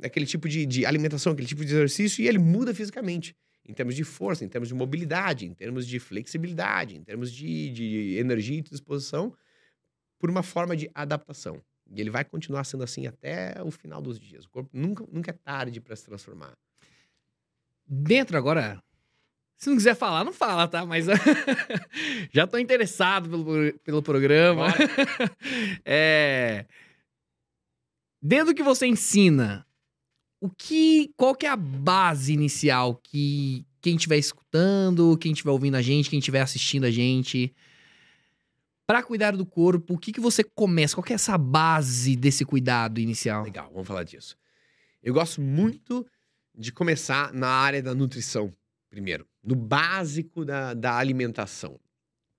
[0.00, 3.36] aquele tipo de, de alimentação, aquele tipo de exercício, e ele muda fisicamente
[3.68, 7.70] em termos de força, em termos de mobilidade, em termos de flexibilidade, em termos de,
[7.70, 9.34] de energia e disposição,
[10.18, 11.62] por uma forma de adaptação.
[11.90, 14.44] E ele vai continuar sendo assim até o final dos dias.
[14.44, 16.56] O corpo nunca, nunca é tarde para se transformar.
[17.86, 18.82] Dentro agora,
[19.56, 20.84] se não quiser falar, não fala, tá?
[20.86, 21.06] Mas
[22.32, 24.68] já tô interessado pelo, pelo programa.
[25.84, 26.66] é...
[28.22, 29.66] Dentro do que você ensina,
[30.40, 35.76] o que, qual que é a base inicial que quem estiver escutando, quem estiver ouvindo
[35.76, 37.52] a gente, quem estiver assistindo a gente,
[38.86, 40.94] para cuidar do corpo, o que, que você começa?
[40.94, 43.42] Qual que é essa base desse cuidado inicial?
[43.42, 44.36] Legal, vamos falar disso.
[45.02, 46.06] Eu gosto muito
[46.54, 48.54] de começar na área da nutrição,
[48.88, 51.80] primeiro, no básico da, da alimentação.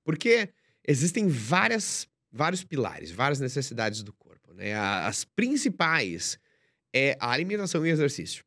[0.05, 0.49] Porque
[0.87, 4.32] existem várias, vários pilares, várias necessidades do corpo.
[4.53, 4.73] Né?
[4.75, 6.39] As principais
[6.93, 8.43] é a alimentação e exercício.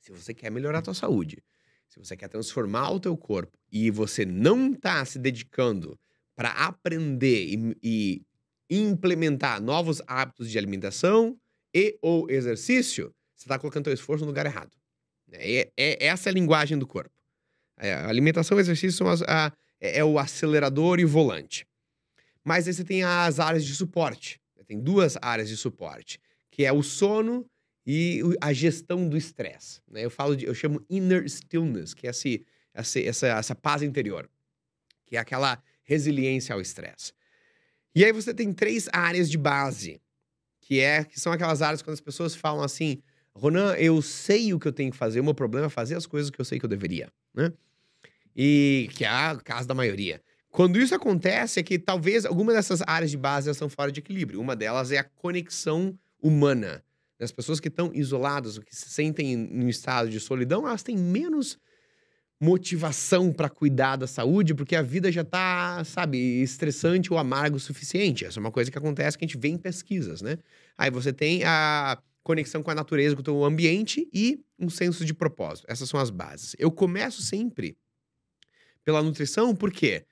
[0.00, 1.42] Se você quer melhorar a tua saúde,
[1.88, 5.98] se você quer transformar o teu corpo e você não está se dedicando
[6.34, 8.22] para aprender e, e
[8.70, 11.36] implementar novos hábitos de alimentação
[11.74, 14.76] e ou exercício, você está colocando seu esforço no lugar errado.
[15.32, 17.10] É, é, essa é a linguagem do corpo.
[17.78, 21.66] É, alimentação e exercício são as, a, é, é, o acelerador e o volante.
[22.44, 24.40] Mas aí você tem as áreas de suporte.
[24.66, 26.18] Tem duas áreas de suporte,
[26.50, 27.48] que é o sono
[27.86, 29.80] e a gestão do estresse.
[29.88, 30.04] Né?
[30.04, 32.44] Eu falo de, eu chamo inner stillness, que é esse,
[32.74, 34.28] essa, essa, essa paz interior,
[35.04, 37.12] que é aquela resiliência ao estresse.
[37.94, 40.00] E aí você tem três áreas de base,
[40.60, 43.00] que é que são aquelas áreas quando as pessoas falam assim,
[43.32, 46.06] Ronan, eu sei o que eu tenho que fazer, o meu problema é fazer as
[46.06, 47.52] coisas que eu sei que eu deveria, né?
[48.34, 50.20] E que é o caso da maioria.
[50.56, 54.40] Quando isso acontece, é que talvez alguma dessas áreas de base estão fora de equilíbrio.
[54.40, 56.82] Uma delas é a conexão humana.
[57.20, 60.96] As pessoas que estão isoladas, que se sentem em um estado de solidão, elas têm
[60.96, 61.58] menos
[62.40, 67.60] motivação para cuidar da saúde, porque a vida já tá, sabe, estressante ou amargo o
[67.60, 68.24] suficiente.
[68.24, 70.38] Essa é uma coisa que acontece que a gente vê em pesquisas, né?
[70.78, 75.12] Aí você tem a conexão com a natureza, com o ambiente e um senso de
[75.12, 75.66] propósito.
[75.68, 76.56] Essas são as bases.
[76.58, 77.76] Eu começo sempre
[78.82, 80.06] pela nutrição, porque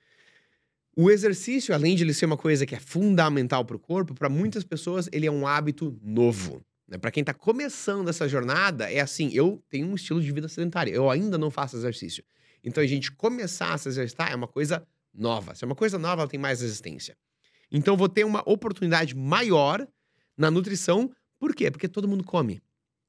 [0.95, 4.29] o exercício, além de ele ser uma coisa que é fundamental para o corpo, para
[4.29, 6.65] muitas pessoas ele é um hábito novo.
[6.87, 6.97] Né?
[6.97, 10.93] Para quem está começando essa jornada, é assim: eu tenho um estilo de vida sedentário,
[10.93, 12.23] eu ainda não faço exercício.
[12.63, 15.53] Então a gente começar a se exercitar é uma coisa nova.
[15.53, 17.17] Se é uma coisa nova, ela tem mais resistência.
[17.71, 19.85] Então vou ter uma oportunidade maior
[20.37, 21.11] na nutrição.
[21.37, 21.69] Por quê?
[21.69, 22.61] Porque todo mundo come.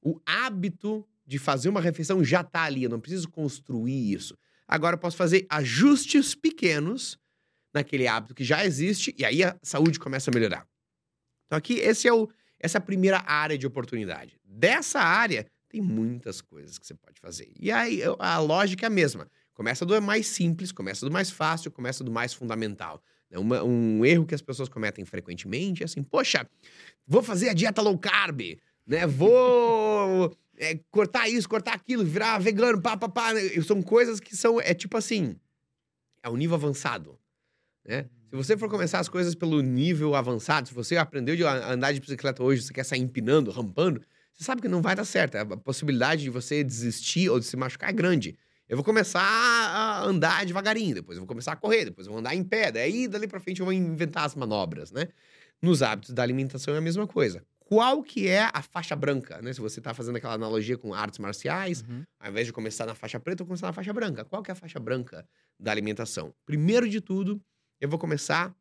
[0.03, 4.37] O hábito de fazer uma refeição já está ali, eu não preciso construir isso.
[4.67, 7.19] Agora eu posso fazer ajustes pequenos
[7.77, 10.67] naquele hábito que já existe e aí a saúde começa a melhorar.
[11.47, 14.39] Então aqui esse é o essa é a primeira área de oportunidade.
[14.45, 17.53] Dessa área, tem muitas coisas que você pode fazer.
[17.59, 19.29] E aí a lógica é a mesma.
[19.53, 23.03] Começa do mais simples, começa do mais fácil, começa do mais fundamental.
[23.31, 26.49] É uma, um erro que as pessoas cometem frequentemente é assim: poxa,
[27.07, 28.41] vou fazer a dieta low carb,
[28.87, 29.07] né?
[29.07, 33.31] Vou é, cortar isso, cortar aquilo, virar vegano, pá, pá, pá.
[33.67, 35.37] São coisas que são, é tipo assim,
[36.23, 37.19] é um nível avançado,
[37.87, 38.07] né?
[38.29, 42.01] Se você for começar as coisas pelo nível avançado, se você aprendeu a andar de
[42.01, 44.01] bicicleta hoje, você quer sair empinando, rampando,
[44.33, 45.37] você sabe que não vai dar certo.
[45.37, 48.37] A possibilidade de você desistir ou de se machucar é grande.
[48.69, 52.19] Eu vou começar a andar devagarinho, depois eu vou começar a correr, depois eu vou
[52.21, 55.07] andar em pé, daí dali para frente eu vou inventar as manobras, né?
[55.63, 57.43] Nos hábitos da alimentação é a mesma coisa.
[57.69, 59.53] qual que é a faixa branca, né?
[59.53, 62.05] Se você tá fazendo aquela analogia com artes marciais, Uhum.
[62.21, 64.25] ao invés de começar na faixa preta, eu vou começar na faixa branca.
[64.25, 65.27] Qual que é a faixa branca
[65.59, 66.33] da alimentação?
[66.45, 67.41] Primeiro de tudo,
[67.81, 68.55] eu vou começar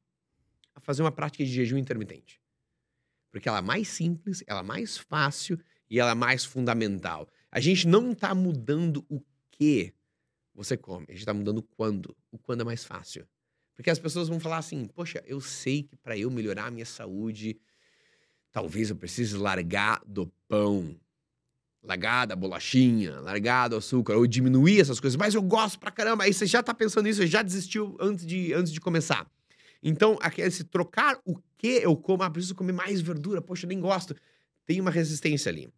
[0.73, 2.41] a fazer uma prática de jejum intermitente.
[3.31, 5.59] Porque ela é mais simples, ela é mais fácil
[5.89, 7.27] e ela é mais fundamental.
[7.51, 9.93] A gente não tá mudando o que
[10.53, 12.15] você come, a gente tá mudando quando.
[12.31, 13.27] O quando é mais fácil.
[13.75, 16.85] Porque as pessoas vão falar assim: "Poxa, eu sei que para eu melhorar a minha
[16.85, 17.59] saúde,
[18.51, 20.97] talvez eu precise largar do pão,
[21.85, 26.23] largar da bolachinha, largar do açúcar, ou diminuir essas coisas, mas eu gosto pra caramba.
[26.23, 29.29] Aí você já tá pensando nisso, já desistiu antes de, antes de começar.
[29.83, 33.69] Então, aquele- esse trocar o que eu como, ah, preciso comer mais verdura, poxa, eu
[33.69, 34.15] nem gosto.
[34.65, 35.69] Tem uma resistência ali.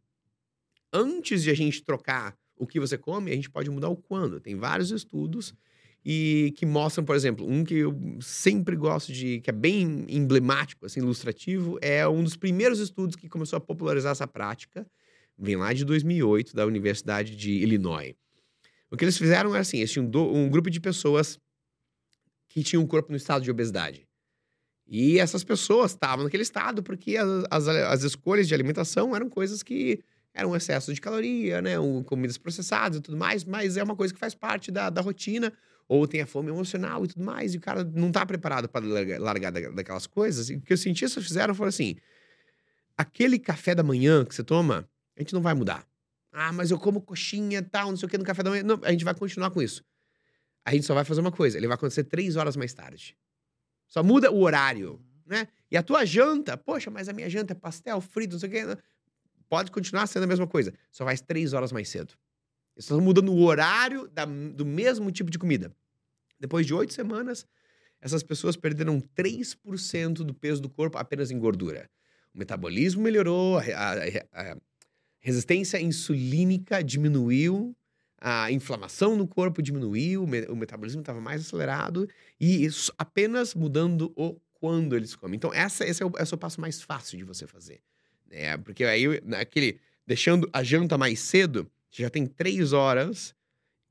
[0.92, 4.40] Antes de a gente trocar o que você come, a gente pode mudar o quando.
[4.40, 5.54] Tem vários estudos
[6.06, 10.86] e que mostram, por exemplo, um que eu sempre gosto de, que é bem emblemático,
[10.86, 14.88] assim, ilustrativo, é um dos primeiros estudos que começou a popularizar essa prática,
[15.38, 18.14] vem lá de 2008, da Universidade de Illinois.
[18.90, 21.40] O que eles fizeram era assim, eles tinham um grupo de pessoas
[22.50, 24.08] que tinham um corpo no estado de obesidade.
[24.88, 29.62] E essas pessoas estavam naquele estado porque as, as, as escolhas de alimentação eram coisas
[29.62, 30.02] que
[30.34, 31.78] eram excesso de caloria, né?
[31.80, 35.02] um- comidas processadas e tudo mais, mas é uma coisa que faz parte da, da
[35.02, 35.52] rotina,
[35.90, 38.86] ou tem a fome emocional e tudo mais, e o cara não tá preparado para
[38.86, 40.50] largar, largar da- daquelas coisas.
[40.50, 41.96] E o que os cientistas fizeram foi assim:
[42.98, 45.86] aquele café da manhã que você toma, a gente não vai mudar.
[46.32, 48.64] Ah, mas eu como coxinha e tal, não sei o que no café da manhã.
[48.64, 49.84] Não, a gente vai continuar com isso.
[50.64, 53.18] A gente só vai fazer uma coisa: ele vai acontecer três horas mais tarde.
[53.88, 55.48] Só muda o horário, né?
[55.72, 58.52] E a tua janta, poxa, mas a minha janta é pastel, frito, não sei o
[58.52, 58.78] quê.
[59.50, 62.14] Pode continuar sendo a mesma coisa, só vai três horas mais cedo.
[62.76, 65.74] Eles estão mudando o horário da- do mesmo tipo de comida.
[66.40, 67.46] Depois de oito semanas,
[68.02, 71.90] essas pessoas perderam 3% do peso do corpo apenas em gordura.
[72.36, 74.58] O metabolismo melhorou, a- a- a
[75.28, 77.76] resistência insulínica diminuiu,
[78.18, 82.08] a inflamação no corpo diminuiu, o, me- o metabolismo estava mais acelerado
[82.40, 85.36] e isso apenas mudando o quando eles comem.
[85.36, 87.82] Então, essa, esse, é o, esse é o passo mais fácil de você fazer.
[88.26, 88.58] Né?
[88.58, 93.36] Porque aí, naquele, deixando a janta mais cedo, você já tem três horas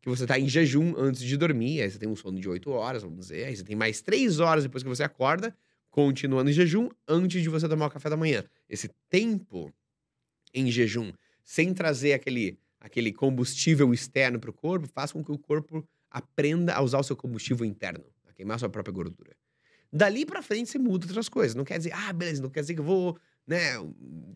[0.01, 2.71] que você está em jejum antes de dormir, aí você tem um sono de oito
[2.71, 5.55] horas, vamos dizer, aí você tem mais três horas depois que você acorda,
[5.91, 8.43] continuando em jejum antes de você tomar o café da manhã.
[8.69, 9.71] Esse tempo
[10.55, 11.13] em jejum,
[11.47, 16.75] sem trazer aquele, aquele combustível externo para o corpo, faz com que o corpo aprenda
[16.75, 19.37] a usar o seu combustível interno, a queimar a sua própria gordura.
[19.93, 21.55] Dali para frente você muda outras coisas.
[21.55, 23.17] Não quer dizer, ah, beleza, não quer dizer que eu vou,
[23.47, 23.75] né,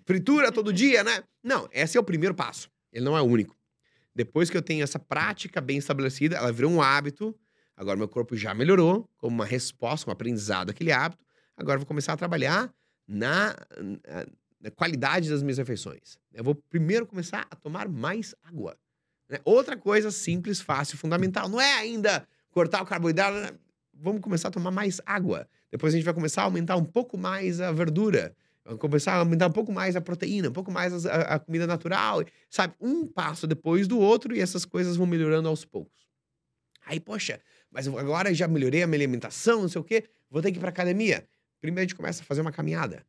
[0.07, 1.25] fritura todo dia, né?
[1.43, 2.71] Não, esse é o primeiro passo.
[2.93, 3.59] Ele não é o único.
[4.15, 7.37] Depois que eu tenho essa prática bem estabelecida, ela virou um hábito.
[7.77, 11.25] Agora meu corpo já melhorou, como uma resposta, um aprendizado daquele hábito.
[11.57, 12.73] Agora eu vou começar a trabalhar
[13.07, 13.57] na,
[14.61, 16.19] na- na qualidade das minhas refeições.
[16.33, 18.77] Eu vou primeiro começar a tomar mais água.
[19.29, 19.39] né?
[19.45, 21.49] Outra coisa simples, fácil, fundamental.
[21.49, 23.37] Não é ainda cortar o carboidrato.
[23.39, 23.59] né?
[23.95, 25.49] Vamos começar a tomar mais água.
[25.71, 28.35] Depois a gente vai começar a aumentar um pouco mais a verdura.
[28.65, 31.67] Vamos começar a aumentar um pouco mais a proteína, um pouco mais a, a comida
[31.67, 32.25] natural.
[32.51, 32.75] Sabe?
[32.81, 36.09] Um passo depois do outro e essas coisas vão melhorando aos poucos.
[36.85, 37.41] Aí, poxa,
[37.71, 40.61] mas agora já melhorei a minha alimentação, não sei o quê, vou ter que ir
[40.61, 41.25] pra academia.
[41.61, 43.05] Primeiro a gente começa a fazer uma caminhada.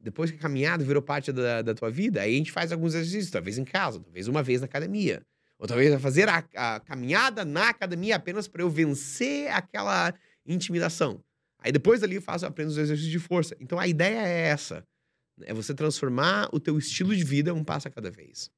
[0.00, 2.94] Depois que a caminhada virou parte da, da tua vida, aí a gente faz alguns
[2.94, 5.22] exercícios, talvez em casa, talvez uma vez na academia.
[5.58, 10.14] Ou talvez vai fazer a, a caminhada na academia apenas para eu vencer aquela
[10.46, 11.22] intimidação.
[11.58, 13.54] Aí depois dali eu faço, aprendo os exercícios de força.
[13.60, 14.82] Então a ideia é essa.
[15.42, 18.50] É você transformar o teu estilo de vida um passo a cada vez.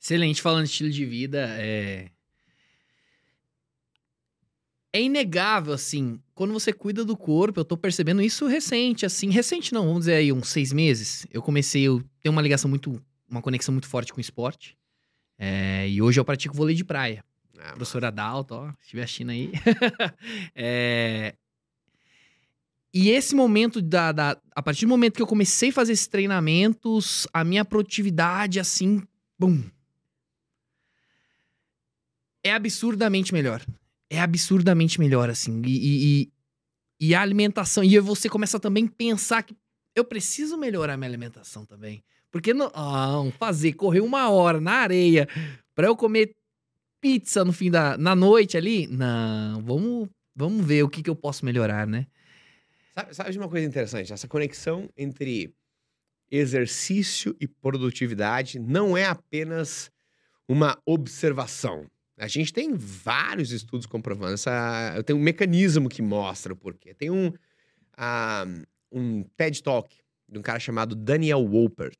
[0.00, 2.10] Excelente, falando de estilo de vida, é...
[4.92, 9.72] É inegável, assim, quando você cuida do corpo, eu tô percebendo isso recente, assim, recente
[9.72, 13.40] não, vamos dizer aí, uns seis meses, eu comecei, eu tenho uma ligação muito, uma
[13.40, 14.76] conexão muito forte com o esporte,
[15.38, 17.24] é, e hoje eu pratico vôlei de praia.
[17.60, 19.52] Ah, Professora Adalto, ó, se estiver assistindo aí.
[20.52, 21.36] É,
[22.92, 26.08] E esse momento, da, da- a partir do momento que eu comecei a fazer esses
[26.08, 29.00] treinamentos, a minha produtividade, assim,
[29.38, 29.62] bum.
[32.44, 33.64] É absurdamente melhor.
[34.12, 35.62] É absurdamente melhor, assim.
[35.64, 35.70] E,
[36.20, 36.32] e,
[37.00, 37.82] e- a alimentação.
[37.82, 39.56] E você começa também a pensar que
[39.96, 42.04] eu preciso melhorar minha alimentação também.
[42.30, 42.70] Porque não,
[43.38, 45.26] fazer correr uma hora na areia
[45.74, 46.34] pra eu comer
[47.00, 48.86] pizza no fim da na noite ali?
[48.86, 52.06] Não, vamos, vamos ver o que, que eu posso melhorar, né?
[52.94, 54.12] Sabe, sabe de uma coisa interessante?
[54.12, 55.54] Essa conexão entre
[56.30, 59.90] exercício e produtividade não é apenas
[60.46, 61.86] uma observação.
[62.22, 65.02] A gente tem vários estudos comprovando essa.
[65.04, 66.94] Tem um mecanismo que mostra o porquê.
[66.94, 67.32] Tem um,
[67.96, 68.44] ah,
[68.92, 69.92] um TED Talk
[70.28, 71.98] de um cara chamado Daniel Wolpert.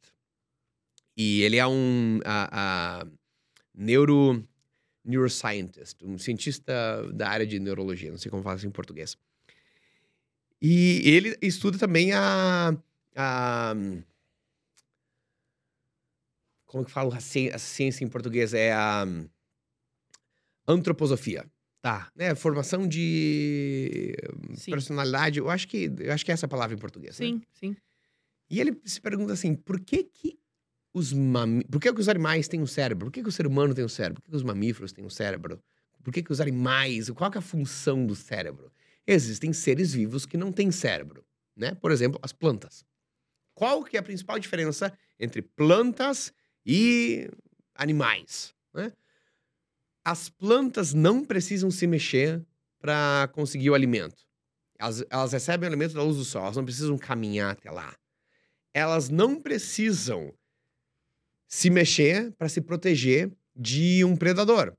[1.17, 3.07] E ele é um a, a
[3.75, 4.49] neuro,
[5.05, 6.73] neuroscientist, um cientista
[7.13, 9.19] da área de neurologia, não sei como fala isso em português.
[10.61, 12.73] E ele estuda também a,
[13.17, 13.75] a
[16.65, 18.55] como que fala a ciência, a ciência em português?
[18.55, 19.05] É a
[20.67, 21.45] antroposofia.
[21.81, 22.11] Tá.
[22.15, 22.35] Né?
[22.35, 24.15] Formação de
[24.55, 24.71] Sim.
[24.71, 25.39] personalidade.
[25.41, 27.19] Eu acho que eu acho que é essa a palavra em português.
[27.19, 27.27] né?
[27.27, 27.77] Sim, sim.
[28.49, 30.39] E ele se pergunta assim: por que que
[30.95, 31.65] os mami...
[31.65, 33.07] por que, que os animais têm um cérebro?
[33.07, 34.21] Por que, que o ser humano tem um cérebro?
[34.21, 35.61] Por que, que os mamíferos têm um cérebro?
[36.03, 37.11] Por que, que os animais?
[37.11, 38.71] Qual que é a função do cérebro?
[39.07, 41.25] Existem seres vivos que não têm cérebro,
[41.57, 41.75] né?
[41.75, 42.85] Por exemplo, as plantas.
[43.55, 46.33] Qual que é a principal diferença entre plantas
[46.65, 47.29] e
[47.75, 48.55] animais?
[50.05, 52.45] As plantas não precisam se mexer
[52.81, 54.27] para conseguir o alimento.
[54.79, 57.95] Elas, elas recebem o alimento da luz do sol, elas não precisam caminhar até lá.
[58.75, 60.35] Elas não precisam
[61.47, 64.77] se mexer para se proteger de um predador.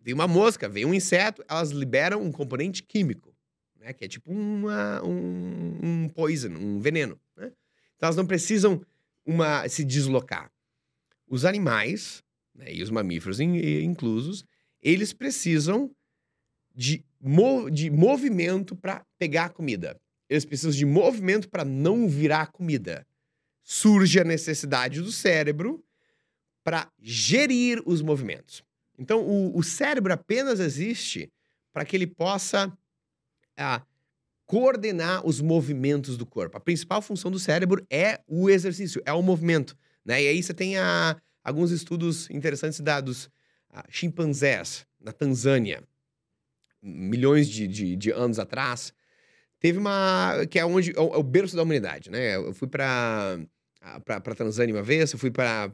[0.00, 3.34] Vem uma mosca, vem um inseto, elas liberam um componente químico,
[3.80, 3.92] né?
[3.92, 7.18] Que é tipo uma, um, um poison, um veneno.
[7.36, 7.46] Né?
[7.96, 8.80] Então elas não precisam
[9.24, 10.52] uma, se deslocar.
[11.26, 12.22] Os animais,
[12.56, 14.44] né, e os mamíferos in- inclusos,
[14.82, 15.90] eles precisam
[16.74, 19.96] de, mo- de movimento para pegar a comida.
[20.28, 23.06] Eles precisam de movimento para não virar comida.
[23.62, 25.84] Surge a necessidade do cérebro
[26.64, 28.62] para gerir os movimentos.
[28.98, 31.30] Então, o, o cérebro apenas existe
[31.72, 32.76] para que ele possa
[33.56, 33.82] ah,
[34.46, 36.56] coordenar os movimentos do corpo.
[36.56, 39.76] A principal função do cérebro é o exercício, é o movimento.
[40.04, 40.22] Né?
[40.24, 41.16] E aí você tem a-
[41.46, 43.30] alguns estudos interessantes dados
[43.70, 45.82] a chimpanzés na Tanzânia,
[46.82, 48.92] milhões de, de, de anos atrás.
[49.60, 50.44] Teve uma.
[50.50, 50.90] que é onde.
[50.96, 52.36] É o, é berço da humanidade, né?
[52.36, 53.38] Eu fui para
[54.04, 55.70] para Tanzânia uma vez, eu fui para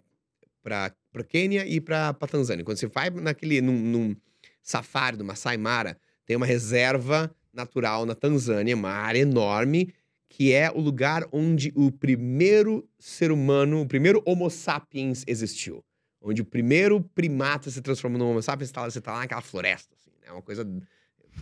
[0.62, 2.64] para Quênia e para Tanzânia.
[2.64, 4.16] Quando você vai naquele num, num
[4.62, 9.92] safari do Masai Mara, tem uma reserva natural na Tanzânia, uma área enorme,
[10.34, 15.84] que é o lugar onde o primeiro ser humano, o primeiro Homo sapiens existiu.
[16.22, 19.18] Onde o primeiro primata se transformou no Homo sapiens, você tá, lá- você tá lá
[19.18, 19.94] naquela floresta.
[19.94, 20.66] Assim, é uma coisa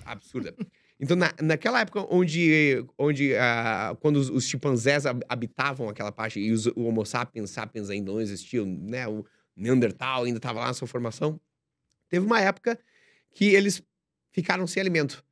[0.05, 0.53] absurda.
[0.99, 6.41] Então, na, naquela época onde, onde ah, quando os, os chimpanzés hab- habitavam aquela parte
[6.41, 9.07] e os, o Homo sapiens, sapiens ainda não existiam, né?
[9.07, 9.25] O
[9.55, 11.41] Neandertal ainda estava lá na sua formação.
[12.09, 12.77] Teve uma época
[13.31, 13.81] que eles
[14.33, 15.25] ficaram sem alimento.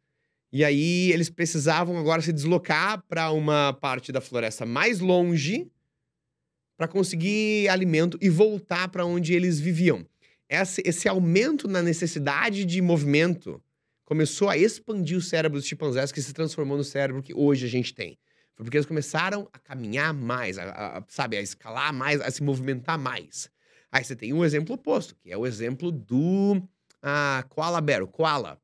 [0.52, 5.70] E aí eles precisavam agora se deslocar para uma parte da floresta mais longe
[6.76, 10.06] para conseguir alimento e voltar para onde eles viviam.
[10.48, 13.62] Esse, esse aumento na necessidade de movimento
[14.04, 17.68] começou a expandir o cérebro dos chimpanzés que se transformou no cérebro que hoje a
[17.68, 18.18] gente tem.
[18.54, 22.30] Foi porque eles começaram a caminhar mais, a, a- a- sabe, a escalar mais, a
[22.30, 23.50] se movimentar mais.
[23.92, 26.62] Aí você tem um exemplo oposto, que é o exemplo do
[27.02, 28.58] ah, koala bear, o koala.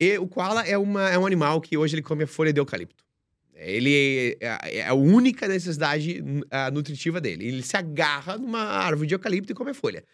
[0.00, 2.60] E o koala é, uma, é um animal que hoje ele come a folha de
[2.60, 3.04] eucalipto.
[3.54, 7.46] Ele é, é a única necessidade ah, nutritiva dele.
[7.48, 10.04] Ele se agarra numa árvore de eucalipto e come a folha.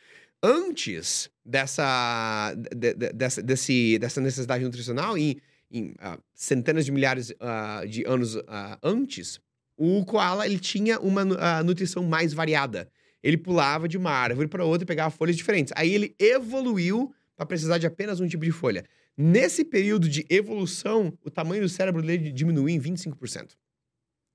[0.42, 5.36] Antes dessa, de- de- dessa, desse, dessa necessidade nutricional, em,
[5.70, 9.38] em, ah, centenas de milhares ah, de anos ah, antes,
[9.76, 12.88] o koala ele tinha uma nu- nutrição mais variada.
[13.22, 15.72] Ele pulava de uma árvore para outra e pegava folhas diferentes.
[15.76, 18.84] Aí ele evoluiu para precisar de apenas um tipo de folha.
[19.16, 23.52] Nesse período de evolução, o tamanho do cérebro dele diminuiu em 25%.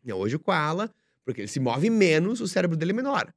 [0.04, 0.94] E hoje o koala,
[1.26, 3.34] porque ele se move menos, o cérebro dele é menor.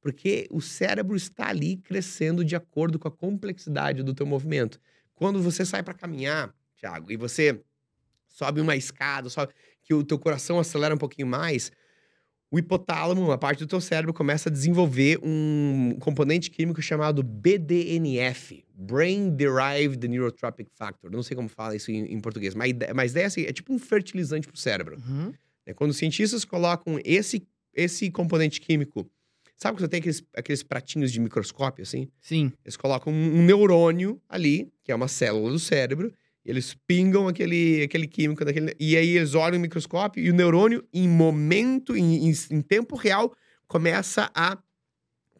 [0.00, 4.80] Porque o cérebro está ali crescendo de acordo com a complexidade do teu movimento.
[5.14, 7.60] Quando você sai para caminhar, Thiago, e você
[8.26, 11.70] sobe uma escada, sobe, que o teu coração acelera um pouquinho mais,
[12.50, 18.64] o hipotálamo, uma parte do teu cérebro, começa a desenvolver um componente químico chamado BDNF,
[18.74, 21.10] Brain Derived Neurotropic Factor.
[21.10, 23.78] Não sei como fala isso em, em português, mas, mas é assim, é tipo um
[23.78, 24.96] fertilizante pro cérebro.
[24.96, 25.32] Uhum.
[25.66, 25.74] né?
[25.74, 29.10] Quando os cientistas colocam esse, esse componente químico,
[29.54, 32.08] sabe que você tem aqueles, aqueles pratinhos de microscópio, assim?
[32.18, 32.50] Sim.
[32.64, 36.14] Eles colocam um, um neurônio ali, que é uma célula do cérebro,
[36.48, 38.74] eles pingam aquele, aquele químico daquele.
[38.80, 42.96] E aí eles olham o microscópio e o neurônio, em momento, em, em, em tempo
[42.96, 43.36] real,
[43.66, 44.56] começa a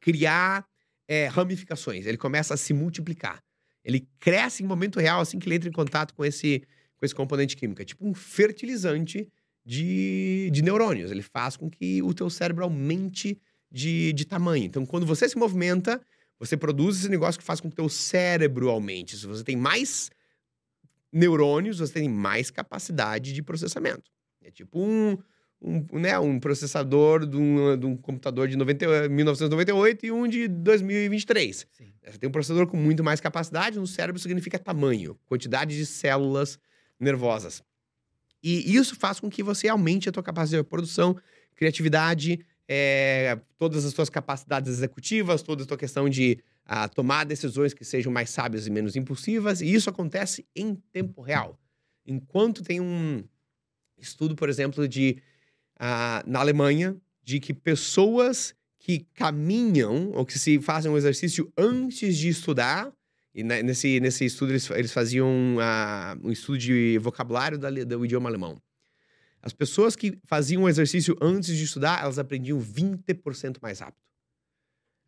[0.03, 0.67] criar
[1.09, 2.05] é, ramificações.
[2.05, 3.43] Ele começa a se multiplicar.
[3.83, 6.63] Ele cresce em momento real, assim que ele entra em contato com esse,
[6.99, 7.81] com esse componente químico.
[7.81, 9.27] É tipo um fertilizante
[9.65, 11.11] de, de neurônios.
[11.11, 13.41] Ele faz com que o teu cérebro aumente
[13.73, 14.67] de, de tamanho.
[14.67, 16.03] Então, quando você se movimenta,
[16.39, 19.17] você produz esse negócio que faz com que o teu cérebro aumente.
[19.17, 20.11] Se você tem mais
[21.13, 24.11] neurônios, você tem mais capacidade de processamento.
[24.43, 25.19] É tipo um,
[25.61, 30.49] um, né, um processador de um, de um computador de 90, 1998 e um de
[30.49, 31.67] 2023.
[31.71, 31.93] Sim.
[32.05, 36.59] Você tem um processador com muito mais capacidade, no cérebro significa tamanho, quantidade de células
[36.99, 37.63] nervosas.
[38.43, 41.17] E isso faz com que você aumente a tua capacidade de produção,
[41.55, 46.39] criatividade, é, todas as suas capacidades executivas, toda a tua questão de
[46.69, 49.63] a, tomar decisões que sejam mais sábias e menos impulsivas.
[49.63, 51.59] E isso acontece em tempo real.
[52.07, 53.25] Enquanto tem um
[53.97, 55.17] estudo, por exemplo, de
[55.81, 56.95] uh, na Alemanha,
[57.25, 62.93] de que pessoas que caminham ou que se fazem um exercício antes de estudar,
[63.35, 68.29] e nesse, nesse estudo eles, eles faziam uh, um estudo de vocabulário da, do idioma
[68.29, 68.61] alemão.
[69.41, 74.08] As pessoas que faziam o exercício antes de estudar, elas aprendiam 20% mais rápido.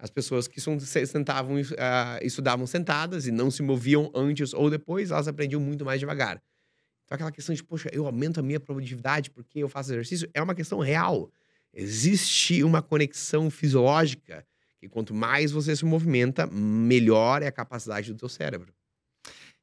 [0.00, 1.62] As pessoas que sentavam, uh,
[2.22, 6.42] estudavam sentadas e não se moviam antes ou depois, elas aprendiam muito mais devagar.
[7.04, 10.40] Então, aquela questão de, poxa, eu aumento a minha produtividade porque eu faço exercício, é
[10.40, 11.30] uma questão real.
[11.74, 14.46] Existe uma conexão fisiológica
[14.78, 18.72] que quanto mais você se movimenta, melhor é a capacidade do teu cérebro.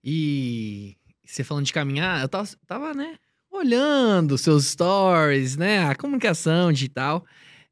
[0.03, 3.17] E você falando de caminhar, eu tava, tava né,
[3.49, 7.25] olhando seus stories, né, a comunicação digital.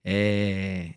[0.04, 0.96] É...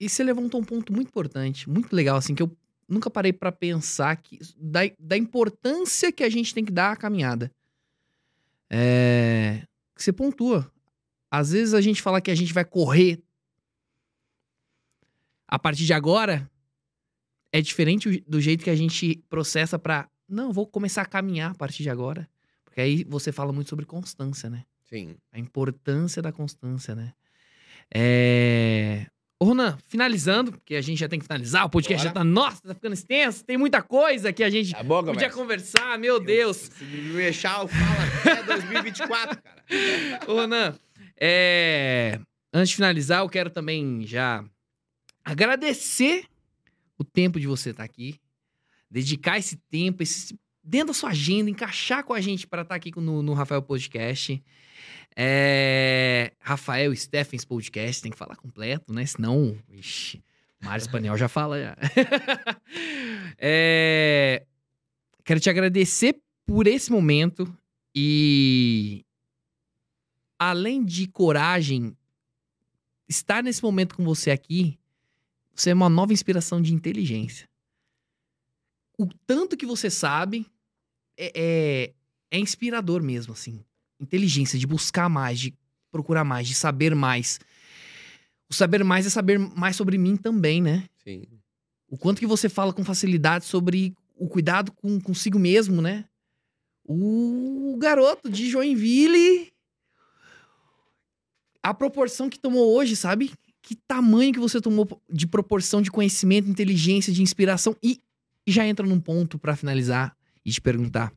[0.00, 2.50] E você levantou um ponto muito importante, muito legal, assim, que eu
[2.88, 6.96] nunca parei para pensar que, da, da importância que a gente tem que dar à
[6.96, 7.52] caminhada
[8.70, 9.62] é,
[9.94, 10.70] que você pontua.
[11.30, 13.20] Às vezes a gente fala que a gente vai correr
[15.46, 16.48] a partir de agora
[17.52, 21.54] é diferente do jeito que a gente processa para não, vou começar a caminhar a
[21.56, 22.28] partir de agora.
[22.64, 24.64] Porque aí você fala muito sobre constância, né?
[24.84, 25.16] Sim.
[25.32, 27.12] A importância da constância, né?
[27.92, 29.08] É...
[29.42, 32.08] Ô, Ronan, finalizando, porque a gente já tem que finalizar, o podcast Bora.
[32.10, 35.30] já tá, nossa, tá ficando extenso, tem muita coisa que a gente tá bom, podia
[35.30, 36.56] conversar, meu eu, Deus.
[36.58, 39.64] Se me deixar, eu falo até 2024, cara.
[40.28, 40.78] Ô, Ronan,
[41.18, 42.20] é...
[42.52, 44.44] antes de finalizar, eu quero também já
[45.24, 46.26] agradecer
[46.98, 48.20] o tempo de você estar tá aqui,
[48.90, 50.38] dedicar esse tempo, esse...
[50.62, 53.62] dentro da sua agenda, encaixar com a gente para estar tá aqui no, no Rafael
[53.62, 54.44] Podcast.
[55.16, 56.32] É...
[56.40, 59.04] Rafael Stephens Podcast, tem que falar completo, né?
[59.06, 60.22] Senão, ixi,
[60.62, 61.60] Mário Espanhol já fala.
[61.60, 61.76] Já.
[63.38, 64.46] é...
[65.24, 67.52] Quero te agradecer por esse momento
[67.94, 69.04] e
[70.38, 71.96] além de coragem,
[73.08, 74.78] estar nesse momento com você aqui,
[75.54, 77.48] você é uma nova inspiração de inteligência.
[78.98, 80.46] O tanto que você sabe
[81.16, 81.92] é, é,
[82.30, 83.64] é inspirador mesmo, assim
[84.00, 85.54] inteligência, de buscar mais, de
[85.90, 87.38] procurar mais, de saber mais.
[88.48, 90.84] O saber mais é saber mais sobre mim também, né?
[91.04, 91.24] Sim.
[91.88, 96.04] O quanto que você fala com facilidade sobre o cuidado com consigo mesmo, né?
[96.84, 99.52] O garoto de Joinville.
[101.62, 103.32] A proporção que tomou hoje, sabe?
[103.62, 107.76] Que tamanho que você tomou de proporção de conhecimento, inteligência, de inspiração.
[107.82, 108.00] E
[108.46, 111.12] já entra num ponto para finalizar e te perguntar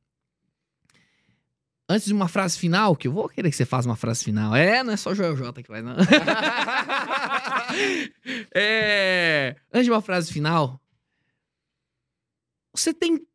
[1.87, 4.55] antes de uma frase final, que eu vou querer que você faça uma frase final.
[4.55, 5.95] É, não é só Joel J que vai, não.
[8.53, 10.79] é, antes de uma frase final,
[12.73, 13.25] você tem,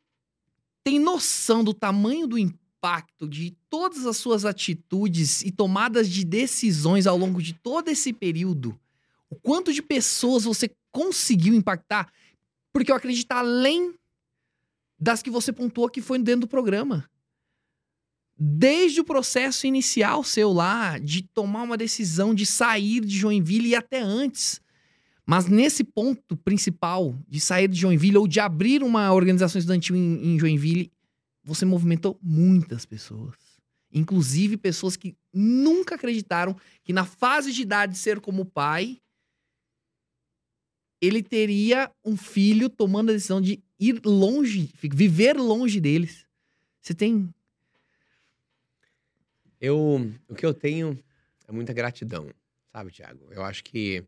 [0.82, 7.06] tem noção do tamanho do impacto de todas as suas atitudes e tomadas de decisões
[7.06, 8.78] ao longo de todo esse período?
[9.30, 12.10] O quanto de pessoas você conseguiu impactar?
[12.72, 13.94] Porque eu acredito além
[14.98, 17.08] das que você pontuou que foi dentro do programa
[18.38, 23.74] desde o processo inicial seu lá, de tomar uma decisão de sair de Joinville e
[23.74, 24.60] até antes.
[25.26, 30.34] Mas nesse ponto principal de sair de Joinville ou de abrir uma organização estudantil em,
[30.34, 30.90] em Joinville,
[31.42, 33.34] você movimentou muitas pessoas.
[33.92, 38.98] Inclusive pessoas que nunca acreditaram que na fase de idade de ser como pai,
[41.00, 46.24] ele teria um filho tomando a decisão de ir longe, viver longe deles.
[46.80, 47.32] Você tem
[49.60, 50.98] eu, o que eu tenho
[51.46, 52.30] é muita gratidão,
[52.72, 53.28] sabe, Tiago?
[53.30, 54.04] Eu acho que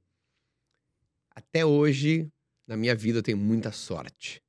[1.35, 2.31] até hoje,
[2.67, 4.43] na minha vida, eu tenho muita sorte.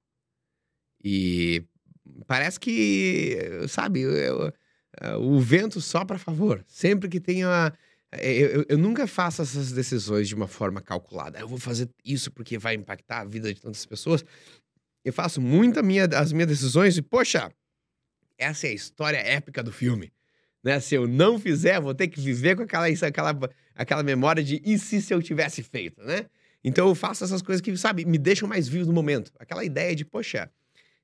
[1.04, 1.64] E
[2.28, 3.38] parece que,
[3.68, 4.54] sabe, eu, eu,
[5.00, 6.64] é, o vento sopra a favor.
[6.68, 7.74] Sempre que tem uma.
[8.12, 11.40] Eu, eu, nunca faço essas decisões de uma forma calculada.
[11.40, 14.26] Eu vou fazer isso porque vai impactar a vida de tantas pessoas.
[15.04, 17.50] Eu faço muito minha, as minhas decisões e, poxa,
[18.38, 20.12] essa é a história épica do filme.
[20.64, 20.80] Né?
[20.80, 23.40] Se eu não fizer, vou ter que viver com aquela, aquela,
[23.76, 26.26] aquela memória de e se, se eu tivesse feito, né?
[26.64, 29.32] Então eu faço essas coisas que, sabe, me deixam mais vivo no momento.
[29.40, 30.50] Aquela ideia de, poxa,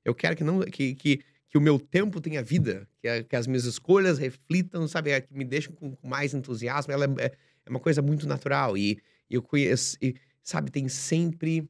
[0.04, 3.34] eu quero que não que, que, que o meu tempo tenha vida, que, a- que
[3.34, 7.32] as minhas escolhas reflitam, sabe, é, que me deixam com, mais entusiasmo, ela é,
[7.66, 8.76] é uma coisa muito natural.
[8.76, 8.98] E,
[9.28, 11.68] e eu conheço, e, sabe, tem sempre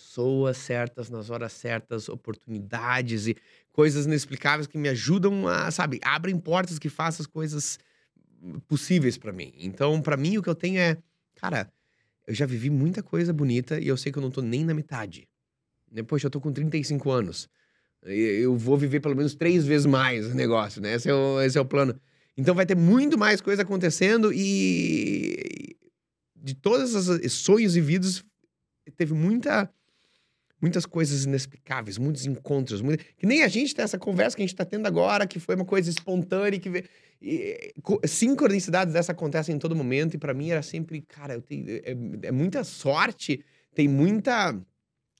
[0.00, 3.36] pessoas certas nas horas certas, oportunidades e
[3.70, 7.78] coisas inexplicáveis que me ajudam a, sabe, abrem portas que façam as coisas
[8.66, 9.52] possíveis pra mim.
[9.58, 10.96] Então, pra mim, o que eu tenho é,
[11.36, 11.70] cara,
[12.26, 14.72] eu já vivi muita coisa bonita e eu sei que eu não tô nem na
[14.72, 15.28] metade.
[15.92, 17.48] Né, Poxa, eu tô com 35 anos.
[18.02, 20.94] Eu vou viver pelo menos três vezes mais o negócio, né?
[20.94, 22.00] Esse é o, esse é o plano.
[22.36, 25.76] Então vai ter muito mais coisa acontecendo e
[26.34, 28.24] de todos os sonhos e vidas
[28.96, 29.70] teve muita
[30.60, 34.46] muitas coisas inexplicáveis, muitos encontros, muito- que nem a gente tem essa conversa que a
[34.46, 36.84] gente tá tendo agora, que foi uma coisa espontânea, que
[37.22, 37.74] e,
[38.06, 41.94] sincronicidades dessa acontecem em todo momento e pra mim era sempre, cara, eu tenho, é,
[42.22, 43.44] é muita sorte,
[43.74, 44.58] tem muita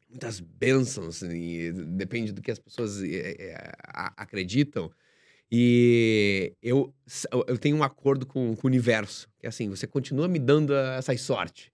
[0.09, 3.73] muitas bênçãos, e depende do que as pessoas é, é,
[4.17, 4.91] acreditam.
[5.53, 6.93] E eu,
[7.47, 10.75] eu tenho um acordo com, com o universo, que é assim, você continua me dando
[10.75, 11.70] essas sorte.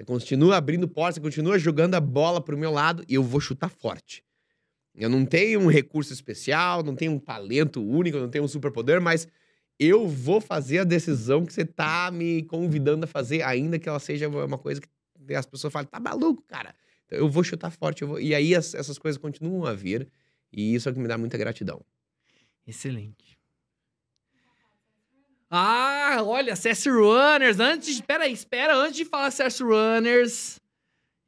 [0.00, 3.38] Você continua abrindo portas, você continua jogando a bola pro meu lado e eu vou
[3.38, 4.24] chutar forte.
[4.94, 8.98] Eu não tenho um recurso especial, não tenho um talento único, não tenho um superpoder,
[8.98, 9.28] mas
[9.78, 13.98] eu vou fazer a decisão que você tá me convidando a fazer, ainda que ela
[13.98, 16.74] seja uma coisa que as pessoas falam, tá maluco, cara.
[17.04, 18.02] Então, eu vou chutar forte.
[18.02, 20.08] vou- E aí as- essas coisas continuam a vir.
[20.50, 21.84] E isso é o que me dá muita gratidão.
[22.66, 23.38] Excelente.
[25.50, 27.58] Ah, olha, CS Runners.
[27.58, 30.60] Antes, de- pera aí, espera, antes de falar CS Runners,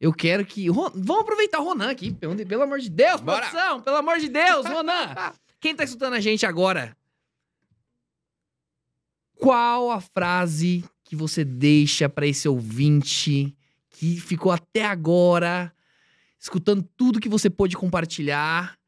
[0.00, 3.40] eu quero que Ron- vamos aproveitar o Ronan aqui, pelo, amor de Deus, Bora.
[3.48, 5.14] produção, pelo amor de Deus, Ronan.
[5.60, 6.96] Quem tá escutando a gente agora?
[9.36, 13.56] Qual a frase que você deixa pra esse ouvinte
[13.90, 15.72] que ficou até agora
[16.38, 18.78] escutando tudo que você pôde compartilhar?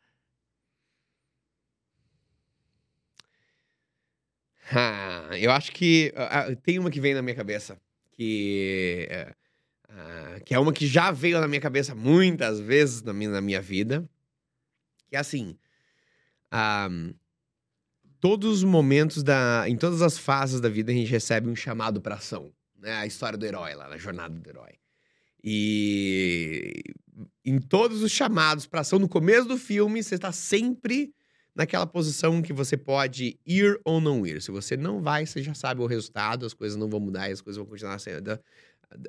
[4.72, 7.78] Ah, eu acho que ah, ah, tem uma que vem na minha cabeça.
[8.12, 9.34] Que, é,
[9.88, 13.40] ah, que é uma que já veio na minha cabeça muitas vezes na minha, na
[13.40, 14.08] minha vida.
[15.08, 15.56] Que é assim.
[18.20, 19.64] todos os momentos da.
[19.68, 22.52] Em todas as fases da vida, a gente recebe um chamado pra ação.
[22.78, 22.92] Né?
[22.94, 24.72] A história do herói lá, a jornada do herói.
[25.42, 26.82] E
[27.44, 31.14] em todos os chamados pra ação, no começo do filme, você está sempre
[31.54, 34.42] naquela posição que você pode ir ou não ir.
[34.42, 37.40] Se você não vai, você já sabe o resultado, as coisas não vão mudar, as
[37.40, 38.38] coisas vão continuar sendo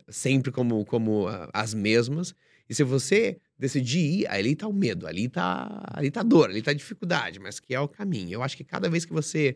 [0.10, 2.34] sempre como, como ah, as mesmas.
[2.70, 6.50] E se você decidir ir, ali tá o medo, ali tá, ali tá a dor,
[6.50, 8.32] ali tá a dificuldade, mas que é o caminho.
[8.34, 9.56] Eu acho que cada vez que você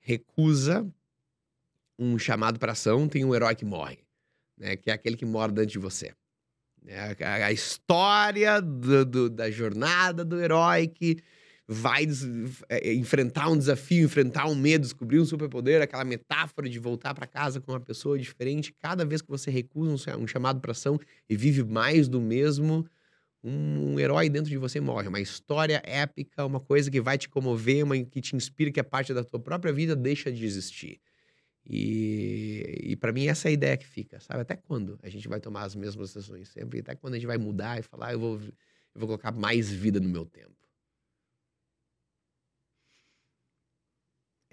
[0.00, 0.86] recusa
[1.98, 3.98] um chamado para ação, tem um herói que morre,
[4.56, 4.76] né?
[4.76, 6.12] Que é aquele que mora dentro de você.
[6.86, 11.16] É a, a história do- do- da jornada do herói que
[11.68, 12.06] vai
[12.68, 17.12] é, é, enfrentar um desafio, enfrentar um medo, descobrir um superpoder, aquela metáfora de voltar
[17.14, 18.72] para casa com uma pessoa diferente.
[18.80, 20.98] Cada vez que você recusa um um chamado para ação
[21.28, 22.84] e vive mais do mesmo,
[23.42, 25.08] um herói dentro de você morre.
[25.08, 28.82] Uma história épica, uma coisa que vai te comover, uma que te inspira, que é
[28.82, 31.00] parte da tua própria vida, deixa de existir.
[31.68, 34.40] E, e para mim essa é a ideia que fica, sabe?
[34.40, 36.80] Até quando a gente vai tomar as mesmas decisões sempre?
[36.80, 38.50] Até quando a gente vai mudar e falar, eu vou, eu
[38.94, 40.65] vou colocar mais vida no meu tempo?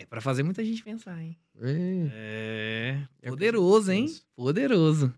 [0.03, 1.37] É pra fazer muita gente pensar, hein?
[1.61, 2.09] É.
[2.13, 2.97] É.
[3.21, 4.13] É Poderoso, hein?
[4.35, 5.13] Poderoso.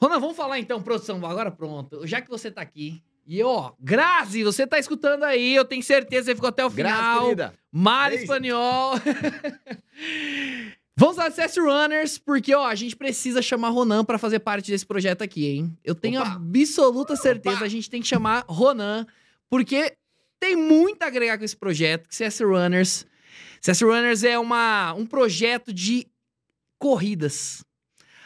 [0.00, 1.16] Ronan, vamos falar então, produção.
[1.26, 2.06] Agora pronto.
[2.06, 3.02] Já que você tá aqui.
[3.26, 6.70] E ó, Grazi, você tá escutando aí, eu tenho certeza que você ficou até o
[6.70, 7.24] final.
[7.24, 7.52] querida.
[7.72, 8.22] Mar Beijo.
[8.22, 8.92] Espanhol.
[10.96, 14.86] Vamos lá, CS Runners, porque ó, a gente precisa chamar Ronan pra fazer parte desse
[14.86, 15.76] projeto aqui, hein?
[15.84, 16.34] Eu tenho Opa.
[16.36, 17.64] absoluta certeza, Opa.
[17.64, 19.04] a gente tem que chamar Ronan,
[19.50, 19.96] porque
[20.38, 23.04] tem muito a agregar com esse projeto, que CS Runners.
[23.66, 26.06] CS Runners é uma, um projeto de
[26.78, 27.64] corridas.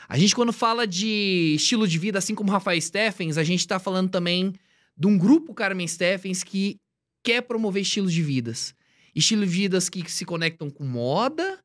[0.07, 3.79] A gente, quando fala de estilo de vida, assim como Rafael Steffens, a gente tá
[3.79, 4.53] falando também
[4.95, 6.79] de um grupo Carmen Steffens que
[7.23, 8.75] quer promover estilos de vidas.
[9.15, 11.59] Estilos de vidas que se conectam com moda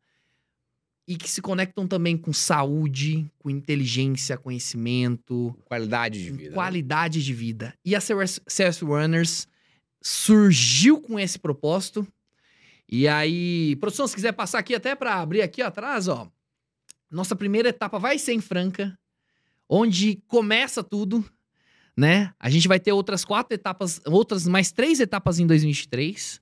[1.06, 6.50] e que se conectam também com saúde, com inteligência, conhecimento, Qualidade de vida.
[6.50, 6.56] né?
[6.56, 7.74] qualidade de vida.
[7.84, 9.50] E a CS Runners
[10.02, 12.08] surgiu com esse propósito.
[12.88, 16.30] E aí, produção, se quiser passar aqui até para abrir aqui atrás, ó.
[17.10, 18.98] Nossa primeira etapa vai ser em Franca,
[19.70, 21.24] onde começa tudo,
[21.96, 22.34] né?
[22.40, 26.42] A gente vai ter outras quatro etapas, outras mais três etapas em 2023,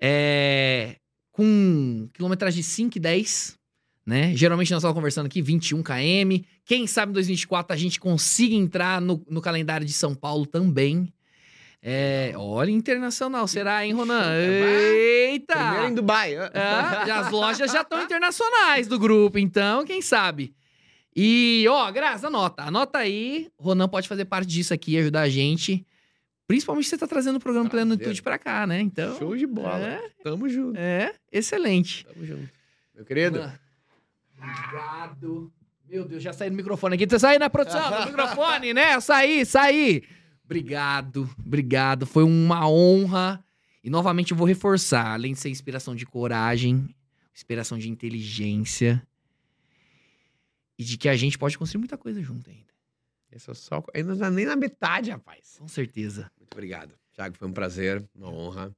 [0.00, 0.96] é,
[1.32, 3.58] com quilometragem de 5 e 10,
[4.06, 4.34] né?
[4.34, 6.44] Geralmente nós estamos conversando aqui 21 km.
[6.64, 11.12] Quem sabe em 2024 a gente consiga entrar no, no calendário de São Paulo também.
[11.88, 13.46] É, olha, internacional.
[13.46, 14.22] Será, hein, Ronan?
[14.42, 15.86] Primeiro Eita!
[15.88, 16.34] em Dubai.
[16.36, 20.52] Ah, as lojas já estão internacionais do grupo, então, quem sabe?
[21.14, 22.64] E, ó, Graça, anota.
[22.64, 23.48] Anota aí.
[23.56, 25.86] Ronan pode fazer parte disso aqui e ajudar a gente.
[26.48, 27.86] Principalmente você tá trazendo o programa Prazer.
[27.86, 28.80] Plenitude pra cá, né?
[28.80, 29.16] Então.
[29.16, 29.78] Show de bola.
[29.78, 30.76] É, Tamo junto.
[30.76, 32.04] é excelente.
[32.04, 32.50] Tamo junto.
[32.96, 33.38] Meu querido.
[33.38, 33.58] Ronan,
[34.38, 35.52] Obrigado.
[35.88, 37.06] Meu Deus, já saí do microfone aqui.
[37.08, 38.98] Você saiu na produção do microfone, né?
[38.98, 40.02] Saí, saí.
[40.46, 42.06] Obrigado, obrigado.
[42.06, 43.44] Foi uma honra.
[43.82, 46.88] E novamente eu vou reforçar, além de ser inspiração de coragem,
[47.34, 49.06] inspiração de inteligência
[50.78, 52.74] e de que a gente pode construir muita coisa junto ainda.
[53.30, 53.84] Esse é só...
[53.94, 55.56] Ainda não tá nem na metade, rapaz.
[55.58, 56.30] Com certeza.
[56.38, 56.94] Muito obrigado.
[57.12, 58.74] Thiago, foi um prazer, uma honra.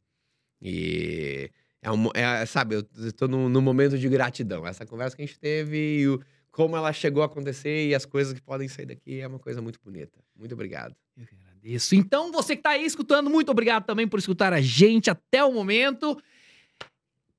[0.60, 1.50] E
[1.80, 4.66] é um, é, sabe, eu estou num, num momento de gratidão.
[4.66, 8.04] Essa conversa que a gente teve e o, como ela chegou a acontecer e as
[8.04, 10.18] coisas que podem sair daqui é uma coisa muito bonita.
[10.36, 10.94] Muito obrigado.
[11.16, 11.94] Eu que agradeço.
[11.94, 15.52] Então, você que tá aí escutando, muito obrigado também por escutar a gente até o
[15.52, 16.16] momento.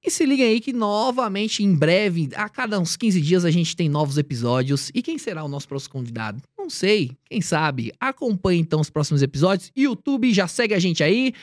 [0.03, 3.75] E se liguem aí que novamente, em breve, a cada uns 15 dias, a gente
[3.75, 4.91] tem novos episódios.
[4.93, 6.41] E quem será o nosso próximo convidado?
[6.57, 7.91] Não sei, quem sabe?
[7.99, 9.71] Acompanhe então os próximos episódios.
[9.75, 11.33] YouTube, já segue a gente aí.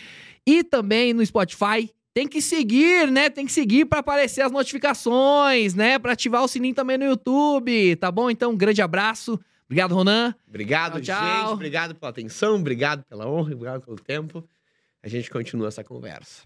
[0.46, 1.90] E também no Spotify.
[2.14, 3.28] Tem que seguir, né?
[3.28, 5.98] Tem que seguir para aparecer as notificações, né?
[5.98, 8.30] Para ativar o sininho também no YouTube, tá bom?
[8.30, 9.38] Então, um grande abraço.
[9.66, 10.34] Obrigado, Ronan.
[10.48, 11.40] Obrigado, Tchau, tchau.
[11.42, 11.52] gente.
[11.52, 14.48] Obrigado pela atenção, obrigado pela honra, obrigado pelo tempo.
[15.02, 16.42] A gente continua essa conversa.